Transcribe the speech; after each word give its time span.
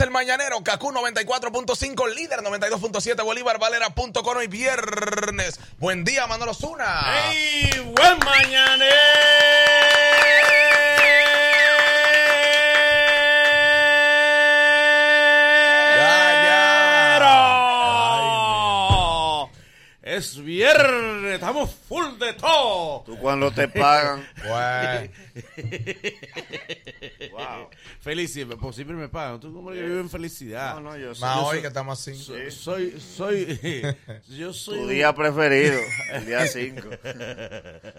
el 0.00 0.10
Mañanero, 0.10 0.62
Kaku 0.62 0.92
94.5, 0.92 2.14
líder 2.14 2.40
92.7, 2.40 3.22
Bolívar 3.22 3.58
Valera.com 3.58 4.36
hoy 4.36 4.46
viernes. 4.46 5.60
Buen 5.78 6.04
día, 6.04 6.26
Manolo 6.26 6.54
Zuna. 6.54 7.30
¡Ey! 7.30 7.70
¡Buen 7.94 8.18
mañanero! 8.18 9.49
Es 20.20 20.36
viernes, 20.44 21.32
estamos 21.32 21.70
full 21.88 22.18
de 22.18 22.34
todo. 22.34 23.04
Tú 23.06 23.16
cuando 23.16 23.50
te 23.50 23.66
pagan. 23.68 24.22
Wow. 27.32 27.68
Felicidad, 28.00 28.56
pues 28.60 28.74
siempre 28.76 28.96
me 28.96 29.08
pagan. 29.08 29.40
Tú 29.40 29.52
como 29.52 29.72
yo 29.72 29.82
vivo 29.84 30.00
en 30.00 30.10
felicidad. 30.10 30.74
No, 30.74 30.80
no, 30.80 30.96
yo 30.98 31.14
soy, 31.14 31.20
más 31.22 31.36
yo 31.36 31.42
hoy 31.42 31.50
soy- 31.52 31.60
que 31.62 31.66
estamos 31.68 31.98
así. 32.00 32.14
soy, 32.16 32.50
soy, 32.50 33.00
soy, 33.00 33.58
yo 34.28 34.52
soy 34.52 34.78
tu 34.80 34.88
día 34.88 35.14
preferido, 35.14 35.78
el 36.12 36.26
día 36.26 36.46
5. 36.46 36.88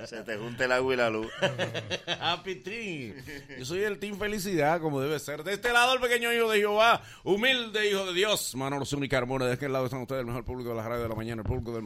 Se 0.06 0.22
te 0.24 0.38
junta 0.38 0.66
el 0.66 0.72
agua 0.74 0.94
y 0.94 0.98
la 0.98 1.10
luz. 1.10 1.28
Happy 2.20 2.56
Team. 2.56 3.16
Yo 3.58 3.66
soy 3.66 3.84
el 3.84 3.98
Team 4.00 4.18
Felicidad, 4.20 4.80
como 4.82 5.00
debe 5.02 5.18
ser. 5.20 5.44
De 5.44 5.54
este 5.54 5.72
lado, 5.72 5.94
el 5.96 6.00
pequeño 6.02 6.32
hijo 6.34 6.52
de 6.52 6.60
Jehová, 6.60 7.02
humilde 7.24 7.90
hijo 7.90 8.06
de 8.08 8.14
Dios. 8.14 8.54
Manolo 8.56 8.86
Zuni 8.86 9.08
Carmona. 9.10 9.46
De 9.46 9.54
aquel 9.54 9.72
lado 9.74 9.86
están 9.86 10.02
ustedes, 10.02 10.20
el 10.22 10.28
mejor 10.28 10.44
público 10.46 10.70
de 10.72 10.76
la 10.76 10.88
radio 10.88 11.04
de 11.04 11.10
la 11.10 11.16
mañana, 11.16 11.42
el 11.42 11.48
público 11.48 11.72
del 11.74 11.84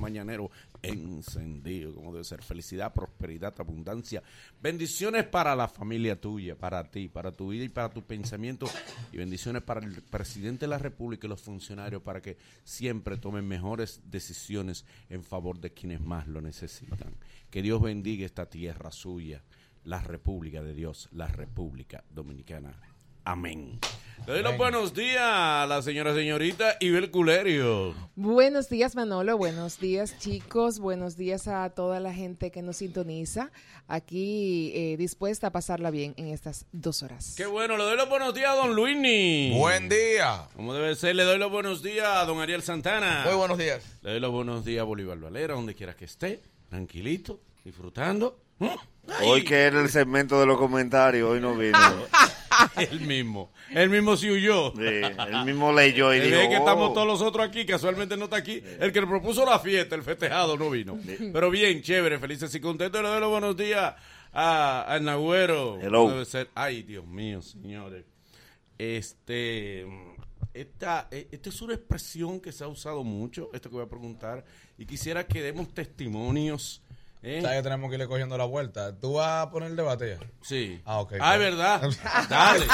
Encendido, 0.81 1.93
como 1.95 2.11
debe 2.11 2.23
ser. 2.23 2.41
Felicidad, 2.41 2.93
prosperidad, 2.93 3.53
abundancia. 3.59 4.21
Bendiciones 4.61 5.23
para 5.25 5.55
la 5.55 5.67
familia 5.67 6.19
tuya, 6.19 6.55
para 6.55 6.83
ti, 6.89 7.08
para 7.08 7.31
tu 7.31 7.50
vida 7.50 7.63
y 7.63 7.69
para 7.69 7.89
tu 7.89 8.03
pensamiento. 8.03 8.67
Y 9.11 9.17
bendiciones 9.17 9.63
para 9.63 9.85
el 9.85 10.02
presidente 10.02 10.66
de 10.66 10.69
la 10.69 10.77
República 10.77 11.27
y 11.27 11.30
los 11.30 11.41
funcionarios 11.41 12.02
para 12.02 12.22
que 12.22 12.38
siempre 12.63 13.17
tomen 13.17 13.47
mejores 13.47 14.02
decisiones 14.05 14.85
en 15.09 15.23
favor 15.23 15.59
de 15.59 15.72
quienes 15.72 16.02
más 16.02 16.28
lo 16.28 16.41
necesitan. 16.41 17.16
Que 17.50 17.61
Dios 17.61 17.81
bendiga 17.81 18.25
esta 18.25 18.50
tierra 18.50 18.91
suya, 18.91 19.44
la 19.83 20.02
República 20.02 20.61
de 20.61 20.73
Dios, 20.73 21.09
la 21.11 21.28
República 21.28 22.03
Dominicana. 22.09 22.75
Amén. 23.23 23.80
Le 24.27 24.33
doy 24.33 24.41
los 24.41 24.58
buenos 24.58 24.94
días 24.95 25.21
a 25.21 25.67
la 25.67 25.83
señora 25.83 26.16
señorita 26.16 26.77
Ibel 26.80 27.11
Culerio. 27.11 27.94
Buenos 28.16 28.69
días, 28.69 28.95
Manolo. 28.95 29.38
Buenos 29.38 29.80
días, 29.80 30.17
chicos. 30.17 30.80
Buenos 30.80 31.16
días 31.16 31.47
a 31.47 31.69
toda 31.69 31.99
la 31.99 32.11
gente 32.11 32.49
que 32.49 32.63
nos 32.63 32.77
sintoniza. 32.77 33.52
Aquí 33.88 34.72
eh, 34.73 34.97
dispuesta 34.97 35.47
a 35.47 35.52
pasarla 35.52 35.91
bien 35.91 36.16
en 36.17 36.30
estas 36.30 36.66
dos 36.72 37.03
horas. 37.03 37.35
Qué 37.38 37.45
bueno, 37.45 37.77
le 37.77 37.83
doy 37.83 37.97
los 37.97 38.09
buenos 38.09 38.33
días 38.33 38.49
a 38.49 38.55
don 38.55 38.75
Luini. 38.75 39.53
Buen 39.59 39.89
día. 39.89 40.47
Como 40.55 40.73
debe 40.73 40.95
ser, 40.95 41.16
le 41.16 41.23
doy 41.23 41.38
los 41.38 41.52
buenos 41.52 41.83
días 41.83 42.07
a 42.07 42.25
don 42.25 42.39
Ariel 42.39 42.63
Santana. 42.63 43.22
Muy 43.25 43.35
buenos 43.35 43.59
días. 43.59 43.83
Le 44.02 44.11
doy 44.11 44.19
los 44.19 44.31
buenos 44.31 44.66
días 44.66 44.81
a 44.81 44.85
Bolívar 44.85 45.19
Valera, 45.19 45.53
donde 45.53 45.75
quiera 45.75 45.94
que 45.95 46.05
esté, 46.05 46.41
tranquilito, 46.69 47.41
disfrutando. 47.63 48.39
¿Mm? 48.57 48.67
Hoy 49.23 49.44
que 49.44 49.55
era 49.55 49.81
el 49.81 49.89
segmento 49.89 50.39
de 50.39 50.47
los 50.47 50.57
comentarios, 50.57 51.29
hoy 51.29 51.39
no 51.39 51.53
vino. 51.55 51.77
El 52.78 53.02
mismo, 53.02 53.52
el 53.72 53.89
mismo 53.89 54.16
se 54.17 54.31
huyó. 54.31 54.72
Sí, 54.75 54.81
él 54.84 55.45
mismo 55.45 55.72
leyó 55.73 56.14
y 56.14 56.17
El 56.17 56.23
dijo, 56.25 56.38
día 56.39 56.50
que 56.50 56.56
estamos 56.58 56.92
"Oh". 56.92 56.94
todos 56.94 57.08
los 57.08 57.22
otros 57.22 57.47
aquí, 57.47 57.66
casualmente 57.66 58.16
no 58.17 58.25
está 58.25 58.38
aquí. 58.38 58.62
El 58.80 58.92
que 58.92 59.02
le 59.02 59.08
propuso 59.08 59.45
la 59.45 59.59
fiesta, 59.59 59.95
el 59.95 60.03
festejado, 60.03 60.58
no 60.58 60.70
vino. 60.70 60.97
Pero 61.34 61.50
bien, 61.50 61.81
chévere, 61.81 62.20
felices 62.20 62.53
y 62.56 62.59
contentos. 62.59 63.02
Le 63.02 63.08
doy 63.09 63.20
los 63.20 63.30
buenos 63.30 63.56
días 63.58 63.95
a, 64.34 64.94
a 64.94 65.00
Nagüero. 65.00 65.80
Hello. 65.81 66.09
Debe 66.09 66.25
ser- 66.25 66.50
Ay, 66.56 66.84
Dios 66.84 67.06
mío, 67.06 67.42
señores. 67.42 68.06
Este, 68.78 69.85
esta, 70.53 71.08
eh, 71.12 71.28
esta 71.31 71.50
es 71.50 71.62
una 71.62 71.74
expresión 71.74 72.40
que 72.40 72.52
se 72.52 72.63
ha 72.63 72.68
usado 72.68 73.03
mucho, 73.03 73.50
esto 73.53 73.69
que 73.69 73.75
voy 73.75 73.85
a 73.85 73.90
preguntar, 73.90 74.46
y 74.78 74.85
quisiera 74.85 75.25
que 75.25 75.41
demos 75.41 75.74
testimonios. 75.74 76.81
¿Eh? 77.25 77.41
¿Sabes 77.41 77.58
que 77.58 77.63
tenemos 77.63 77.90
que 77.90 77.96
irle 77.96 78.08
cogiendo 78.08 78.38
la 78.38 78.46
vuelta? 78.46 78.97
¿Tú 78.97 79.13
vas 79.13 79.46
a 79.47 79.50
poner 79.52 79.72
el 79.72 79.75
debate 79.75 80.18
ya? 80.19 80.28
Sí. 80.41 80.81
Ah, 80.86 81.00
ok, 81.00 81.13
Ah, 81.19 81.36
es 81.36 81.40
claro. 81.40 81.40
verdad. 81.40 81.90
Dale. 82.30 82.66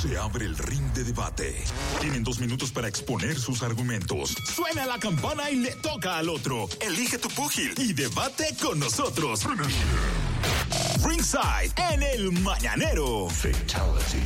Se 0.00 0.16
abre 0.18 0.46
el 0.46 0.56
ring 0.58 0.92
de 0.94 1.04
debate. 1.04 1.62
Tienen 2.00 2.24
dos 2.24 2.38
minutos 2.40 2.72
para 2.72 2.88
exponer 2.88 3.38
sus 3.38 3.62
argumentos. 3.62 4.34
Suena 4.54 4.86
la 4.86 4.98
campana 4.98 5.50
y 5.50 5.56
le 5.56 5.72
toca 5.76 6.18
al 6.18 6.28
otro. 6.28 6.68
Elige 6.80 7.18
tu 7.18 7.28
púgil 7.28 7.72
y 7.76 7.92
debate 7.92 8.54
con 8.60 8.78
nosotros. 8.80 9.44
Ringside 11.04 11.72
en 11.92 12.02
el 12.02 12.32
mañanero. 12.32 13.28
Fatality. 13.28 14.22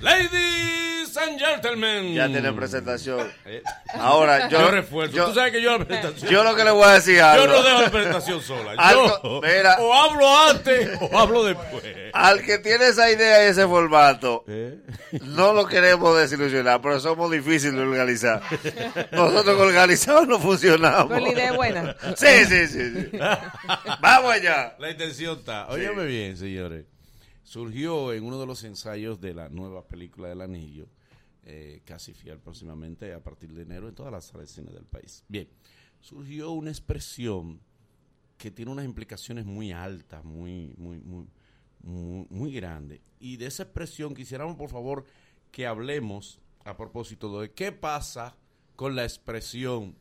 Ladies 0.00 0.89
and 1.16 1.38
gentlemen. 1.38 2.14
Ya 2.14 2.26
tiene 2.28 2.52
presentación. 2.52 3.30
Eh, 3.46 3.62
Ahora, 3.94 4.48
yo, 4.48 4.60
yo 4.60 4.70
refuerzo. 4.70 5.16
yo, 5.16 5.26
Tú 5.26 5.34
sabes 5.34 5.52
que 5.52 5.62
yo 5.62 5.76
la 5.78 5.84
presentación. 5.84 6.30
yo 6.30 6.44
lo 6.44 6.54
que 6.54 6.64
le 6.64 6.70
voy 6.70 6.84
a 6.84 6.92
decir 6.94 7.16
Yo 7.16 7.46
no 7.46 7.62
dejo 7.62 7.80
la 7.82 7.90
presentación 7.90 8.42
sola. 8.42 8.72
Algo- 8.76 9.20
Yo 9.22 9.40
mira. 9.42 9.76
o 9.80 9.94
hablo 9.94 10.38
antes 10.48 10.90
o 11.00 11.18
hablo 11.18 11.44
después. 11.44 11.82
Al 12.12 12.42
que 12.42 12.58
tiene 12.58 12.88
esa 12.88 13.10
idea 13.10 13.44
y 13.46 13.50
ese 13.50 13.66
formato, 13.66 14.44
¿Eh? 14.48 14.78
no 15.22 15.52
lo 15.52 15.66
queremos 15.66 16.16
desilusionar, 16.18 16.80
pero 16.80 16.98
somos 17.00 17.30
difíciles 17.30 17.74
de 17.74 17.82
organizar. 17.82 18.42
Nosotros 19.12 19.60
organizados 19.60 20.26
no 20.26 20.38
funcionamos. 20.38 21.06
Pero 21.08 21.20
la 21.26 21.32
idea 21.32 21.50
es 21.50 21.56
buena. 21.56 21.96
Sí, 22.16 22.44
sí, 22.48 22.66
sí. 22.66 22.90
sí. 23.10 23.18
Vamos 24.00 24.32
allá. 24.32 24.74
La 24.78 24.90
intención 24.90 25.38
está. 25.38 25.68
Óyeme 25.68 26.04
bien, 26.04 26.36
señores. 26.36 26.84
Surgió 27.44 28.12
en 28.12 28.24
uno 28.24 28.38
de 28.40 28.46
los 28.46 28.62
ensayos 28.64 29.20
de 29.20 29.34
la 29.34 29.48
nueva 29.48 29.82
película 29.86 30.28
del 30.28 30.40
Anillo, 30.40 30.86
eh, 31.44 31.82
casi 31.84 32.12
fiel 32.12 32.38
próximamente 32.38 33.12
a 33.12 33.22
partir 33.22 33.52
de 33.52 33.62
enero 33.62 33.88
en 33.88 33.94
todas 33.94 34.12
las 34.12 34.26
salas 34.26 34.48
de 34.48 34.62
cine 34.62 34.72
del 34.72 34.84
país. 34.84 35.24
Bien, 35.28 35.48
surgió 36.00 36.52
una 36.52 36.70
expresión 36.70 37.60
que 38.36 38.50
tiene 38.50 38.70
unas 38.70 38.84
implicaciones 38.84 39.44
muy 39.44 39.72
altas, 39.72 40.24
muy, 40.24 40.74
muy, 40.76 40.98
muy, 41.00 41.26
muy, 41.82 42.26
muy 42.30 42.52
grandes. 42.52 43.00
Y 43.18 43.36
de 43.36 43.46
esa 43.46 43.64
expresión 43.64 44.14
quisiéramos, 44.14 44.56
por 44.56 44.70
favor, 44.70 45.04
que 45.50 45.66
hablemos 45.66 46.40
a 46.64 46.76
propósito 46.76 47.40
de 47.40 47.52
qué 47.52 47.72
pasa 47.72 48.36
con 48.76 48.96
la 48.96 49.02
expresión 49.02 49.94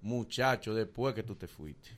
muchacho 0.00 0.74
después 0.74 1.14
que 1.14 1.22
tú 1.22 1.34
te 1.34 1.46
fuiste. 1.46 1.90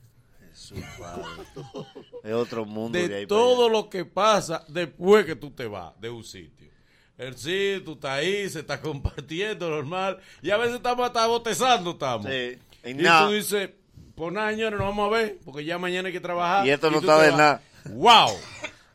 Es 2.25 2.33
otro 2.33 2.65
mundo 2.65 2.99
de, 2.99 3.05
ahí 3.05 3.11
de 3.11 3.27
para 3.27 3.41
todo 3.41 3.69
lo 3.69 3.91
que 3.91 4.07
pasa 4.07 4.65
después 4.69 5.27
que 5.27 5.37
tú 5.37 5.51
te 5.51 5.67
vas 5.67 6.01
de 6.01 6.09
un 6.09 6.25
sitio. 6.25 6.71
El 7.19 7.37
sí, 7.37 7.81
tú 7.85 7.93
estás 7.93 8.11
ahí, 8.13 8.49
se 8.49 8.61
está 8.61 8.81
compartiendo 8.83 9.71
normal. 9.71 10.19
Y 10.43 10.51
a 10.51 10.57
veces 10.57 10.77
estamos 10.77 11.07
hasta 11.07 11.27
botezando, 11.27 11.93
estamos. 11.93 12.27
Sí. 12.27 12.59
Y 12.85 12.95
tú 12.95 13.31
dices, 13.33 13.71
pues 14.15 14.33
nada, 14.33 14.51
señores, 14.51 14.79
nos 14.79 14.89
vamos 14.89 15.13
a 15.13 15.17
ver, 15.17 15.39
porque 15.45 15.65
ya 15.65 15.79
mañana 15.79 16.09
hay 16.09 16.13
que 16.13 16.21
trabajar. 16.21 16.67
Y 16.67 16.71
esto 16.71 16.91
no 16.91 16.99
está 16.99 17.21
de 17.21 17.33
nada. 17.33 17.63
¡Wow! 17.91 18.31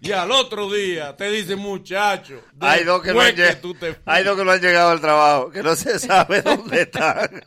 Y 0.04 0.12
al 0.14 0.32
otro 0.32 0.68
día 0.72 1.16
te 1.16 1.30
dicen, 1.30 1.60
muchacho, 1.60 2.42
Hay 2.60 2.84
dos, 2.84 3.04
que 3.04 3.14
no 3.14 3.22
han, 3.22 3.36
tú 3.62 3.76
te 3.76 3.96
hay 4.06 4.24
dos 4.24 4.36
que 4.36 4.44
no 4.44 4.52
han 4.52 4.60
llegado 4.60 4.90
al 4.90 5.00
trabajo, 5.00 5.52
que 5.52 5.62
no 5.62 5.76
se 5.76 6.00
sabe 6.00 6.42
dónde 6.44 6.82
están. 6.82 7.44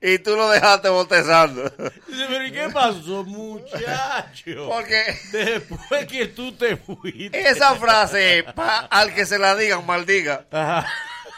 y 0.00 0.18
tú 0.18 0.34
lo 0.34 0.48
dejaste 0.48 0.88
botezando. 0.88 1.64
Dice, 2.08 2.24
pero 2.28 2.46
¿y 2.46 2.50
qué 2.52 2.68
pasó, 2.72 3.24
muchacho? 3.24 4.68
Porque 4.70 5.18
Después 5.32 6.06
que 6.06 6.26
tú 6.28 6.52
te 6.52 6.76
fuiste. 6.78 7.48
esa 7.48 7.74
frase, 7.74 8.44
pa- 8.54 8.86
al 8.90 9.12
que 9.14 9.26
se 9.26 9.38
la 9.38 9.54
digan, 9.54 9.84
maldiga. 9.84 10.46
Ajá. 10.50 10.86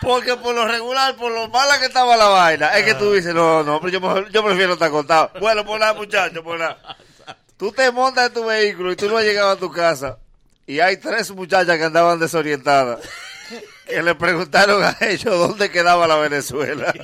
Porque 0.01 0.37
por 0.37 0.55
lo 0.55 0.67
regular, 0.67 1.15
por 1.17 1.31
lo 1.33 1.49
mala 1.49 1.79
que 1.79 1.87
estaba 1.87 2.17
la 2.17 2.29
vaina, 2.29 2.69
es 2.79 2.85
que 2.85 2.95
tú 2.95 3.13
dices, 3.13 3.35
no, 3.35 3.63
no, 3.63 3.81
pero 3.81 3.99
yo, 3.99 4.29
yo 4.29 4.45
prefiero 4.45 4.73
estar 4.75 4.91
contado. 4.91 5.31
Bueno, 5.41 5.65
por 5.67 5.79
nada, 5.79 5.93
muchacho, 5.95 6.43
por 6.43 6.59
nada. 6.59 6.79
Tú 7.59 7.71
te 7.73 7.91
montas 7.91 8.29
en 8.29 8.33
tu 8.33 8.45
vehículo 8.47 8.91
y 8.93 8.97
tú 8.97 9.07
no 9.11 9.19
has 9.19 9.25
llegado 9.25 9.51
a 9.51 9.57
tu 9.57 9.71
casa. 9.71 10.17
Y 10.71 10.79
hay 10.79 10.99
tres 10.99 11.33
muchachas 11.33 11.77
que 11.79 11.83
andaban 11.83 12.21
desorientadas. 12.21 13.01
Que 13.85 14.01
le 14.05 14.15
preguntaron 14.15 14.85
a 14.85 14.97
ellos 15.01 15.37
dónde 15.37 15.69
quedaba 15.69 16.07
la 16.07 16.15
Venezuela. 16.15 16.95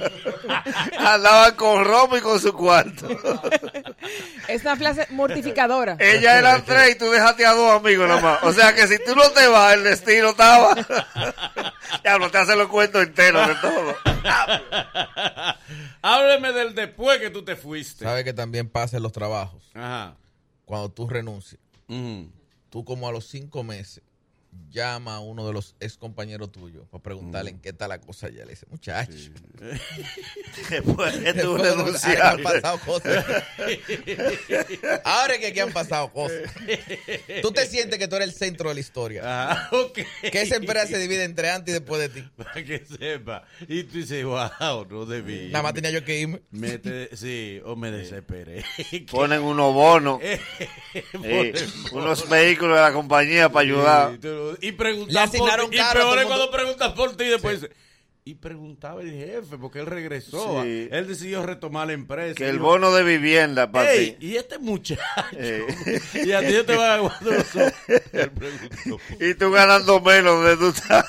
Andaban 1.01 1.57
con 1.57 1.85
Romo 1.85 2.17
y 2.17 2.21
con 2.21 2.39
su 2.39 2.53
cuarto. 2.53 3.09
Es 4.47 4.63
una 4.63 4.77
frase 4.77 5.09
mortificadora. 5.11 5.97
Ellas 5.99 6.37
eran 6.37 6.65
tres 6.65 6.95
y 6.95 6.95
tú 6.95 7.11
dejaste 7.11 7.45
a 7.45 7.55
dos 7.55 7.73
amigos 7.81 8.07
nada 8.07 8.21
más. 8.21 8.39
O 8.45 8.53
sea 8.53 8.73
que 8.73 8.87
si 8.87 9.05
tú 9.05 9.17
no 9.17 9.29
te 9.33 9.49
vas, 9.49 9.75
el 9.75 9.83
destino 9.83 10.29
estaba. 10.29 10.77
ya 12.05 12.19
no 12.21 12.31
te 12.31 12.39
hace 12.39 12.55
los 12.55 12.69
cuentos 12.69 13.03
enteros 13.03 13.49
de 13.49 13.55
todo. 13.57 13.97
Hábleme 16.03 16.53
del 16.53 16.73
después 16.73 17.19
que 17.19 17.31
tú 17.31 17.45
te 17.45 17.57
fuiste. 17.57 18.05
¿Sabes 18.05 18.23
que 18.23 18.33
también 18.33 18.69
pasa 18.69 18.97
en 18.97 19.03
los 19.03 19.11
trabajos? 19.11 19.65
Ajá. 19.75 20.15
Cuando 20.65 20.89
tú 20.89 21.09
renuncias, 21.09 21.61
Ujú. 21.89 22.31
Tú 22.71 22.85
como 22.85 23.09
a 23.09 23.13
los 23.13 23.27
cinco 23.27 23.63
meses 23.63 24.03
llama 24.71 25.17
a 25.17 25.21
uno 25.21 25.47
de 25.47 25.53
los 25.53 25.75
ex 25.81 25.97
compañeros 25.97 26.53
tuyos 26.53 26.87
para 26.91 27.03
preguntarle 27.03 27.53
Mm. 27.53 27.55
en 27.55 27.61
qué 27.63 27.69
está 27.71 27.89
la 27.89 28.01
cosa 28.01 28.27
allá. 28.27 28.45
Le 28.45 28.51
dice, 28.51 28.67
muchacho. 28.71 29.13
Después 30.71 31.17
que 31.17 31.35
tú 31.35 31.57
después 31.57 32.03
de- 32.03 32.21
han 32.23 32.43
pasado 32.43 32.79
cosas. 32.81 33.25
Ahora 35.05 35.35
es 35.35 35.41
que 35.41 35.47
aquí 35.49 35.61
han 35.61 35.73
pasado 35.73 36.13
cosas. 36.13 36.43
Tú 37.43 37.53
te 37.53 37.67
sientes 37.67 37.99
que 37.99 38.09
tú 38.09 38.17
eres 38.17 38.29
el 38.29 38.35
centro 38.35 38.69
de 38.69 38.75
la 38.75 38.81
historia. 38.81 39.23
Ah, 39.25 39.69
ok. 39.73 39.99
Que 40.31 40.43
esa 40.43 40.57
empresa 40.57 40.87
se 40.87 40.99
divide 40.99 41.25
entre 41.25 41.51
antes 41.51 41.75
y 41.75 41.79
después 41.79 42.01
de 42.01 42.09
ti. 42.21 42.29
Para 42.37 42.65
que 42.65 42.85
sepa. 42.85 43.45
Y 43.69 43.85
tú 43.85 43.99
dices, 43.99 44.25
wow, 44.25 44.85
no 44.89 45.07
debí. 45.07 45.49
Nada 45.49 45.63
más 45.63 45.75
tenía 45.75 45.91
yo 45.91 46.05
que 46.05 46.19
irme. 46.21 46.43
Mete, 46.51 47.15
sí, 47.17 47.61
o 47.65 47.77
me 47.77 47.91
desesperé. 47.91 48.65
Ponen 49.11 49.41
unos 49.43 49.73
bonos, 49.75 50.21
Eh, 51.03 51.53
eh, 51.55 51.67
unos 51.93 52.29
vehículos 52.29 52.77
de 52.77 52.83
la 52.83 52.93
compañía 52.93 53.49
para 53.51 53.63
ayudar. 53.67 54.13
Sí, 54.13 54.19
tú- 54.19 54.46
Y 54.61 54.73
preguntar 54.73 55.13
Le 55.15 55.21
asignaron 55.21 55.67
por 55.67 55.71
ti. 55.71 55.77
Y 55.77 55.93
peor 55.95 56.19
es 56.19 56.25
mundo. 56.25 56.27
cuando 56.29 56.51
preguntas 56.51 56.93
por 56.93 57.17
ti 57.17 57.25
y 57.25 57.29
después 57.29 57.61
dice, 57.63 57.75
Y 58.29 58.35
preguntaba 58.35 59.03
el 59.03 59.13
jefe, 59.13 59.57
porque 59.57 59.79
él 59.79 59.87
regresó. 59.87 60.65
Sí. 60.65 60.89
Él 60.91 61.07
decidió 61.07 61.45
retomar 61.47 61.87
la 61.87 61.93
empresa. 61.93 62.35
Que 62.35 62.49
el 62.49 62.57
yo, 62.57 62.63
bono 62.65 62.93
de 62.93 63.05
vivienda 63.05 63.71
para 63.71 63.93
"Ey, 63.93 64.13
ti. 64.19 64.27
y 64.31 64.37
este 64.37 64.59
muchacho. 64.59 65.01
Y 66.25 66.33
a 66.33 66.41
ti 66.41 66.55
te 66.67 66.75
van 66.77 66.91
a 66.91 66.99
guardar 66.99 67.23
los 67.23 67.55
ojos. 67.55 67.73
Él 68.13 68.31
preguntó. 68.33 68.99
Y 69.25 69.35
tú 69.35 69.51
ganando 69.53 70.01
menos 70.01 70.45
de 70.59 70.69
estás. 70.71 71.07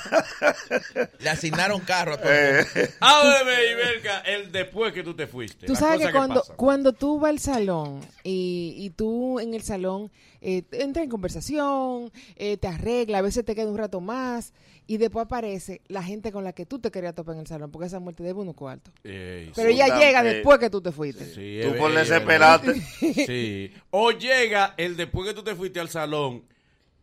Le 1.18 1.28
asignaron 1.28 1.80
carro 1.80 2.14
a 2.14 2.18
todo 2.18 2.30
el 2.32 2.54
mundo. 2.64 2.70
Eh, 2.76 2.90
Háblame, 3.00 3.52
Iberca, 3.72 4.20
el 4.20 4.52
después 4.52 4.92
que 4.92 5.02
tú 5.02 5.14
te 5.14 5.26
fuiste. 5.26 5.66
Tú 5.66 5.74
sabes 5.74 6.06
que 6.06 6.12
cuando, 6.12 6.40
pasa. 6.42 6.54
cuando 6.54 6.92
tú 6.92 7.18
vas 7.18 7.30
al 7.30 7.38
salón 7.40 8.00
y, 8.22 8.74
y 8.76 8.90
tú 8.90 9.40
en 9.40 9.54
el 9.54 9.62
salón 9.62 10.10
eh, 10.40 10.62
entras 10.72 11.04
en 11.04 11.10
conversación, 11.10 12.10
eh, 12.36 12.56
te 12.56 12.68
arregla, 12.68 13.18
a 13.18 13.22
veces 13.22 13.44
te 13.44 13.54
queda 13.54 13.70
un 13.70 13.78
rato 13.78 14.00
más 14.00 14.52
y 14.86 14.96
después 14.96 15.26
aparece 15.26 15.80
la 15.88 16.02
gente 16.02 16.32
con 16.32 16.44
la 16.44 16.52
que 16.52 16.64
tú 16.66 16.78
te 16.78 16.90
querías 16.90 17.14
topar 17.14 17.34
en 17.34 17.40
el 17.42 17.46
salón 17.46 17.70
porque 17.70 17.86
esa 17.86 18.00
muerte 18.00 18.22
debe 18.22 18.40
unos 18.40 18.54
cuartos. 18.54 18.94
Ey, 19.04 19.50
Pero 19.54 19.68
ella 19.68 19.98
llega 19.98 20.20
eh, 20.22 20.34
después 20.34 20.58
que 20.58 20.70
tú 20.70 20.80
te 20.80 20.92
fuiste. 20.92 21.24
sí, 21.26 21.58
tú 21.62 21.68
es 21.68 21.76
por 21.78 21.92
verdad. 21.92 22.00
desesperarte. 22.00 22.74
Sí. 23.26 23.72
O 23.90 24.10
llega 24.12 24.74
el 24.76 24.96
después 24.96 25.28
que 25.28 25.34
tú 25.34 25.42
te 25.42 25.54
fuiste 25.54 25.80
al 25.80 25.88
salón, 25.88 26.44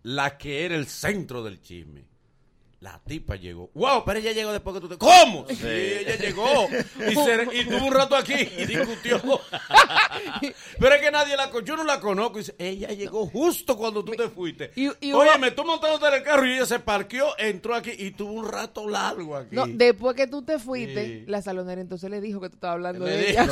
la 0.04 0.38
que 0.38 0.66
era 0.66 0.76
el 0.76 0.88
centro 0.88 1.44
del 1.44 1.62
chisme. 1.62 2.06
La 2.86 3.02
tipa 3.04 3.36
llegó. 3.36 3.72
¡Wow! 3.74 4.04
Pero 4.06 4.20
ella 4.20 4.32
llegó 4.32 4.52
después 4.52 4.76
que 4.76 4.80
tú 4.82 4.88
te. 4.88 4.98
¿Cómo? 5.00 5.48
Sí, 5.50 5.56
ella 5.66 6.18
llegó. 6.18 6.68
Y, 7.10 7.16
se- 7.16 7.48
y 7.60 7.66
tuvo 7.66 7.88
un 7.88 7.94
rato 7.96 8.16
aquí 8.16 8.36
y 8.36 8.66
discutió. 8.68 9.20
Pero 10.80 10.94
es 10.96 11.02
que 11.02 11.10
nadie 11.10 11.36
la 11.36 11.50
conoce. 11.50 11.66
Yo 11.68 11.78
no 11.78 11.84
la 11.84 12.00
conozco. 12.00 12.36
Y 12.38 12.42
dice, 12.42 12.56
ella 12.60 12.90
llegó 12.90 13.26
justo 13.26 13.76
cuando 13.76 14.06
tú 14.06 14.12
te 14.12 14.30
fuiste. 14.30 14.70
Y- 14.76 14.92
y 15.02 15.14
Oye, 15.14 15.36
me 15.40 15.50
tú 15.50 15.66
montándote 15.66 16.06
en 16.10 16.14
el 16.14 16.22
carro 16.24 16.46
y 16.46 16.54
ella 16.54 16.68
se 16.68 16.78
parqueó, 16.80 17.30
entró 17.40 17.74
aquí 17.74 17.92
y 17.98 18.12
tuvo 18.12 18.34
un 18.34 18.48
rato 18.48 18.88
largo 18.88 19.36
aquí. 19.36 19.56
No, 19.56 19.66
después 19.66 20.16
que 20.16 20.28
tú 20.28 20.44
te 20.44 20.60
fuiste, 20.60 21.06
Sí. 21.06 21.24
la 21.28 21.42
salonera 21.42 21.82
entonces 21.82 22.08
le 22.12 22.22
dijo 22.22 22.40
que 22.40 22.50
tú 22.50 22.56
estabas 22.58 22.76
hablando 22.76 23.06
Le 23.06 23.12
de 23.18 23.30
ella. 23.32 23.48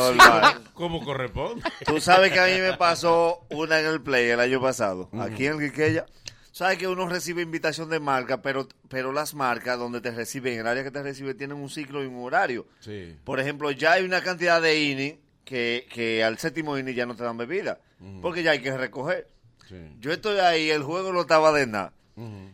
Como 0.75 1.03
corresponde. 1.03 1.63
Tú 1.87 1.99
sabes 1.99 2.31
que 2.31 2.39
a 2.39 2.45
mí 2.45 2.61
me 2.61 2.73
pasó 2.77 3.47
una 3.49 3.79
en 3.79 3.87
el 3.87 3.99
Play 4.03 4.29
el 4.29 4.39
año 4.39 4.61
pasado. 4.61 5.09
Aquí 5.19 5.47
en 5.47 5.59
el 5.59 5.71
Quiqueya. 5.71 6.05
Sabes 6.53 6.77
que 6.77 6.87
uno 6.87 7.09
recibe 7.09 7.41
invitación 7.41 7.89
de 7.89 7.99
marca, 7.99 8.43
pero, 8.43 8.67
pero 8.87 9.11
las 9.11 9.33
marcas 9.33 9.79
donde 9.79 10.01
te 10.01 10.11
reciben, 10.11 10.53
en 10.53 10.59
el 10.59 10.67
área 10.67 10.83
que 10.83 10.91
te 10.91 11.01
recibe, 11.01 11.33
tienen 11.33 11.57
un 11.57 11.67
ciclo 11.67 12.03
y 12.03 12.05
un 12.05 12.23
horario. 12.23 12.67
Sí. 12.79 13.17
Por 13.23 13.39
ejemplo, 13.39 13.71
ya 13.71 13.93
hay 13.93 14.05
una 14.05 14.21
cantidad 14.21 14.61
de 14.61 14.79
INI 14.79 15.19
que, 15.43 15.87
que 15.91 16.23
al 16.23 16.37
séptimo 16.37 16.77
INI 16.77 16.93
ya 16.93 17.07
no 17.07 17.15
te 17.15 17.23
dan 17.23 17.37
bebida. 17.37 17.79
Porque 18.21 18.43
ya 18.43 18.51
hay 18.51 18.61
que 18.61 18.77
recoger. 18.77 19.27
Sí. 19.67 19.95
Yo 19.99 20.11
estoy 20.11 20.37
ahí, 20.37 20.69
el 20.69 20.83
juego 20.83 21.11
no 21.11 21.21
estaba 21.21 21.51
de 21.53 21.65
nada. 21.65 21.91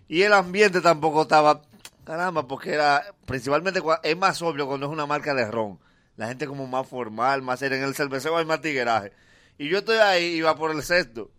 Y 0.08 0.22
el 0.22 0.32
ambiente 0.32 0.80
tampoco 0.80 1.24
estaba, 1.24 1.62
caramba, 2.06 2.48
porque 2.48 2.72
era, 2.72 3.04
principalmente, 3.26 3.82
es 4.04 4.18
más 4.18 4.42
obvio 4.42 4.66
cuando 4.66 4.86
es 4.86 4.94
una 4.94 5.08
marca 5.08 5.34
de 5.34 5.52
ron. 5.52 5.78
La 6.16 6.30
gente 6.30 6.48
como 6.48 6.68
más 6.68 6.88
formal, 6.88 7.42
más 7.42 7.60
seria. 7.60 7.78
En 7.78 7.84
el 7.84 7.96
cervecero 7.96 8.38
hay 8.38 8.46
más 8.46 8.62
tigueraje. 8.62 9.12
Y 9.58 9.68
yo 9.68 9.80
estoy 9.80 9.98
ahí, 9.98 10.36
iba 10.36 10.56
por 10.56 10.72
el 10.72 10.84
sexto. 10.84 11.30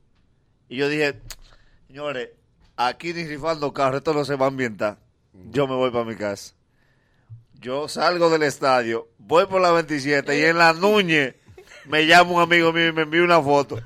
Y 0.69 0.77
yo 0.77 0.91
dije, 0.91 1.21
señores, 1.87 2.29
aquí 2.89 3.13
ni 3.13 3.25
rifando 3.25 3.73
carro, 3.73 3.99
esto 3.99 4.13
no 4.15 4.25
se 4.25 4.37
va 4.37 4.47
a 4.47 4.49
ambientar. 4.49 4.99
Yo 5.51 5.67
me 5.67 5.75
voy 5.75 5.91
para 5.91 6.05
mi 6.05 6.17
casa. 6.17 6.55
Yo 7.61 7.89
salgo 7.89 8.31
del 8.31 8.43
estadio, 8.43 9.09
voy 9.19 9.47
por 9.47 9.61
la 9.61 9.71
27 9.73 10.39
y 10.39 10.45
en 10.45 10.57
la 10.59 10.73
Núñez 10.73 11.35
me 11.85 12.07
llama 12.07 12.31
un 12.33 12.41
amigo 12.43 12.73
mío 12.73 12.89
y 12.89 12.93
me 12.93 13.03
envía 13.03 13.23
una 13.23 13.41
foto. 13.43 13.79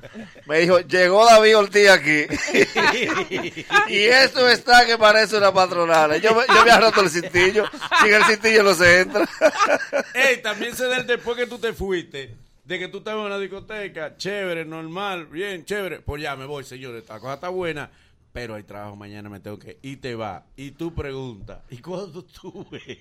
Me 0.46 0.58
dijo, 0.60 0.78
llegó 0.80 1.24
David 1.26 1.56
Ortiz 1.56 1.88
aquí. 1.88 2.26
y 3.88 3.98
eso 4.04 4.48
está 4.48 4.84
que 4.86 4.96
parece 4.98 5.36
una 5.36 5.52
patronal. 5.52 6.20
Yo, 6.20 6.34
me- 6.34 6.44
yo 6.46 6.80
roto 6.80 7.00
el 7.02 7.10
cintillo. 7.10 7.64
Sin 8.02 8.12
el 8.14 8.24
cintillo 8.24 8.62
no 8.62 8.74
se 8.74 9.00
entra. 9.00 9.28
Ey, 10.14 10.40
también 10.42 10.76
se 10.76 10.86
da 10.86 10.98
el 10.98 11.06
después 11.06 11.36
que 11.36 11.46
tú 11.46 11.58
te 11.58 11.72
fuiste, 11.72 12.34
de 12.64 12.78
que 12.78 12.88
tú 12.88 12.98
estabas 12.98 13.20
en 13.20 13.26
una 13.26 13.38
discoteca, 13.38 14.16
chévere, 14.16 14.64
normal, 14.64 15.26
bien, 15.26 15.64
chévere. 15.64 16.00
Pues 16.00 16.22
ya 16.22 16.36
me 16.36 16.46
voy, 16.46 16.64
señores, 16.64 17.04
la 17.08 17.18
cosa 17.18 17.34
está 17.34 17.48
buena, 17.48 17.90
pero 18.34 18.56
hay 18.56 18.64
trabajo 18.64 18.96
mañana, 18.96 19.30
me 19.30 19.38
tengo 19.38 19.60
que. 19.60 19.78
Y 19.80 19.98
te 19.98 20.16
va, 20.16 20.44
y 20.56 20.72
tú 20.72 20.92
preguntas, 20.92 21.62
y 21.70 21.78
cuando 21.78 22.24
tú 22.24 22.66
ves 22.72 22.98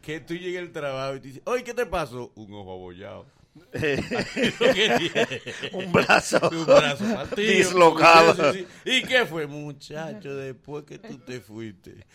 que 0.00 0.18
tú 0.18 0.34
llegas 0.34 0.62
al 0.62 0.72
trabajo 0.72 1.16
y 1.16 1.20
te 1.20 1.28
dices, 1.28 1.42
oye, 1.44 1.62
¿qué 1.62 1.74
te 1.74 1.84
pasó? 1.84 2.32
Un 2.34 2.54
ojo 2.54 2.72
abollado. 2.72 3.26
Un 5.72 5.92
brazo, 5.92 6.38
Un 6.50 6.66
brazo 6.66 7.04
partido. 7.14 7.52
dislocado. 7.52 8.54
¿Y 8.84 9.02
qué 9.02 9.26
fue, 9.26 9.46
muchacho? 9.46 10.34
Después 10.34 10.84
que 10.84 10.98
tú 10.98 11.18
te 11.18 11.40
fuiste, 11.40 12.06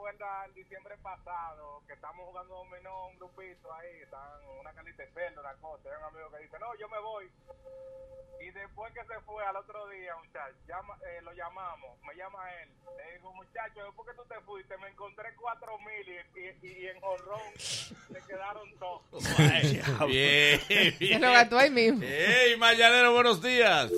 Acuerda 0.05 0.45
el 0.45 0.53
diciembre 0.53 0.95
pasado, 1.01 1.81
que 1.87 1.93
estamos 1.93 2.27
jugando 2.27 2.53
dominó 2.53 3.07
un 3.07 3.17
grupito 3.17 3.73
ahí, 3.73 4.03
están 4.03 4.21
una 4.61 4.71
calita 4.71 5.01
de 5.01 5.09
cerdo, 5.09 5.41
una 5.41 5.55
cosa. 5.55 5.89
Hay 5.89 5.97
un 5.97 6.03
amigo 6.03 6.29
que 6.29 6.43
dice, 6.43 6.59
no, 6.59 6.67
yo 6.77 6.87
me 6.89 6.99
voy. 6.99 7.25
Y 8.39 8.51
después 8.51 8.93
que 8.93 9.01
se 9.01 9.19
fue 9.21 9.43
al 9.43 9.55
otro 9.55 9.89
día, 9.89 10.15
muchacho, 10.23 10.53
llama, 10.67 10.95
eh, 11.09 11.21
lo 11.23 11.33
llamamos, 11.33 11.99
me 12.05 12.13
llama 12.13 12.37
él. 12.61 12.69
Le 12.97 13.13
digo, 13.17 13.33
muchacho, 13.33 13.83
después 13.83 14.07
que 14.07 14.15
tú 14.15 14.23
te 14.29 14.39
fuiste, 14.41 14.77
me 14.77 14.89
encontré 14.89 15.33
cuatro 15.41 15.75
mil 15.79 16.07
y, 16.07 16.67
y, 16.67 16.83
y 16.83 16.87
en 16.87 17.01
jorrón 17.01 17.41
se 17.57 18.21
quedaron 18.27 18.69
todos. 18.77 19.01
bien, 20.07 20.59
Se 20.67 20.91
bien. 20.99 21.19
lo 21.19 21.31
gastó 21.31 21.57
ahí 21.57 21.71
mismo. 21.71 22.03
Ey, 22.03 22.55
Mañanero, 22.57 23.11
buenos 23.11 23.41
días. 23.41 23.91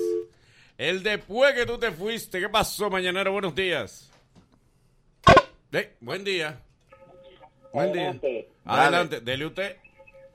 El 0.78 1.04
después 1.04 1.54
que 1.54 1.66
tú 1.66 1.78
te 1.78 1.92
fuiste, 1.92 2.40
¿qué 2.40 2.48
pasó, 2.48 2.90
Mañanero? 2.90 3.34
Buenos 3.34 3.54
días. 3.54 4.10
Buen 6.00 6.24
día. 6.24 6.62
Buen 7.74 7.92
día. 7.92 8.10
Adelante. 8.10 8.50
Adelante, 8.66 9.22
dele 9.22 9.46
usted. 9.46 9.78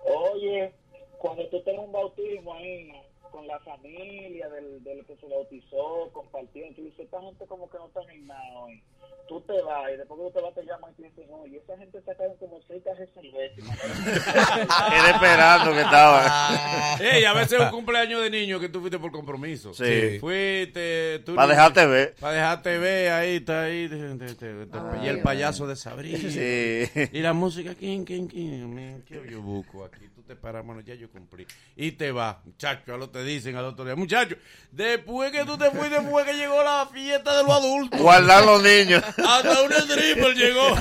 Oye, 0.05 0.73
cuando 1.19 1.49
tú 1.49 1.63
tengas 1.63 1.85
un 1.85 1.93
bautismo 1.93 2.55
ahí 2.55 2.93
con 3.33 3.47
la 3.49 3.59
familia 3.61 4.49
del, 4.51 4.85
del 4.85 5.05
que 5.07 5.17
se 5.17 5.27
bautizó, 5.27 6.11
compartiendo, 6.13 6.77
tú 6.77 6.85
dices, 6.85 7.01
esta 7.01 7.21
gente 7.21 7.45
como 7.47 7.69
que 7.71 7.79
no 7.79 7.87
está 7.87 8.01
en 8.13 8.27
nada 8.27 8.41
hoy. 8.61 8.81
Tú 9.29 9.41
te 9.43 9.53
vas 9.63 9.91
y 9.93 9.97
después 9.97 10.21
que 10.21 10.27
tú 10.27 10.33
te 10.33 10.41
vas 10.45 10.55
te 10.55 10.63
llaman 10.65 10.91
y 10.99 11.03
te 11.03 11.09
dicen, 11.09 11.27
oye, 11.33 11.57
esa 11.57 11.79
gente 11.79 12.03
sacaron 12.03 12.37
como 12.37 12.61
seis 12.69 12.83
cajas 12.85 12.99
de 13.01 13.07
cerveza. 13.15 13.73
Era 14.93 15.11
esperando 15.11 15.73
que 15.73 15.81
estaba. 15.81 16.97
Ey, 17.01 17.25
a 17.25 17.33
veces 17.33 17.53
es 17.53 17.61
un 17.61 17.71
cumpleaños 17.71 18.21
de 18.23 18.31
niño 18.31 18.61
que 18.61 18.69
tú 18.69 18.81
fuiste 18.81 18.99
por 18.99 19.11
compromiso. 19.13 19.73
Sí. 19.75 20.19
Fuiste. 20.19 21.21
tú 21.21 21.35
Para 21.35 21.49
dejarte 21.49 21.87
ver. 21.87 22.15
Para 22.21 22.35
dejarte 22.35 22.79
ver, 22.79 23.13
ahí 23.13 23.37
está 23.37 23.63
ahí. 23.63 23.89
te- 23.89 23.97
te- 24.17 24.35
te- 24.35 24.67
te- 24.67 24.79
Ay, 24.79 25.07
y 25.07 25.09
el 25.09 25.23
payaso 25.23 25.67
de 25.67 25.77
Sabrina. 25.77 26.19
Sí. 26.19 27.09
Y 27.13 27.21
la 27.21 27.33
música, 27.33 27.75
¿quién, 27.75 28.05
quién, 28.05 28.27
quién? 28.27 29.03
¿Qué 29.07 29.23
yo 29.31 29.41
busco 29.41 29.85
aquí? 29.85 30.09
Tú 30.23 30.29
te 30.29 30.37
paras, 30.37 30.65
mano, 30.65 30.81
ya 30.83 30.95
yo 30.95 31.11
cumplí. 31.11 31.45
Y 31.75 31.93
te 31.93 32.13
vas, 32.13 32.37
muchacho, 32.45 32.95
a 32.95 32.97
lo 32.97 33.11
te 33.11 33.25
dicen 33.25 33.57
al 33.57 33.65
otro 33.65 33.85
día, 33.85 33.97
muchacho, 33.97 34.37
después 34.71 35.33
que 35.33 35.45
tú 35.45 35.59
te 35.59 35.69
fuiste 35.73 36.01
fue 36.03 36.25
que 36.25 36.35
llegó 36.35 36.63
la 36.63 36.87
fiesta 36.93 37.37
de 37.39 37.43
los 37.43 37.51
adultos. 37.53 38.01
Guardar 38.01 38.45
los 38.45 38.63
niños. 38.63 39.03
Hasta 39.03 39.63
un 39.63 39.73
stripper 39.73 40.35
llegó. 40.35 40.77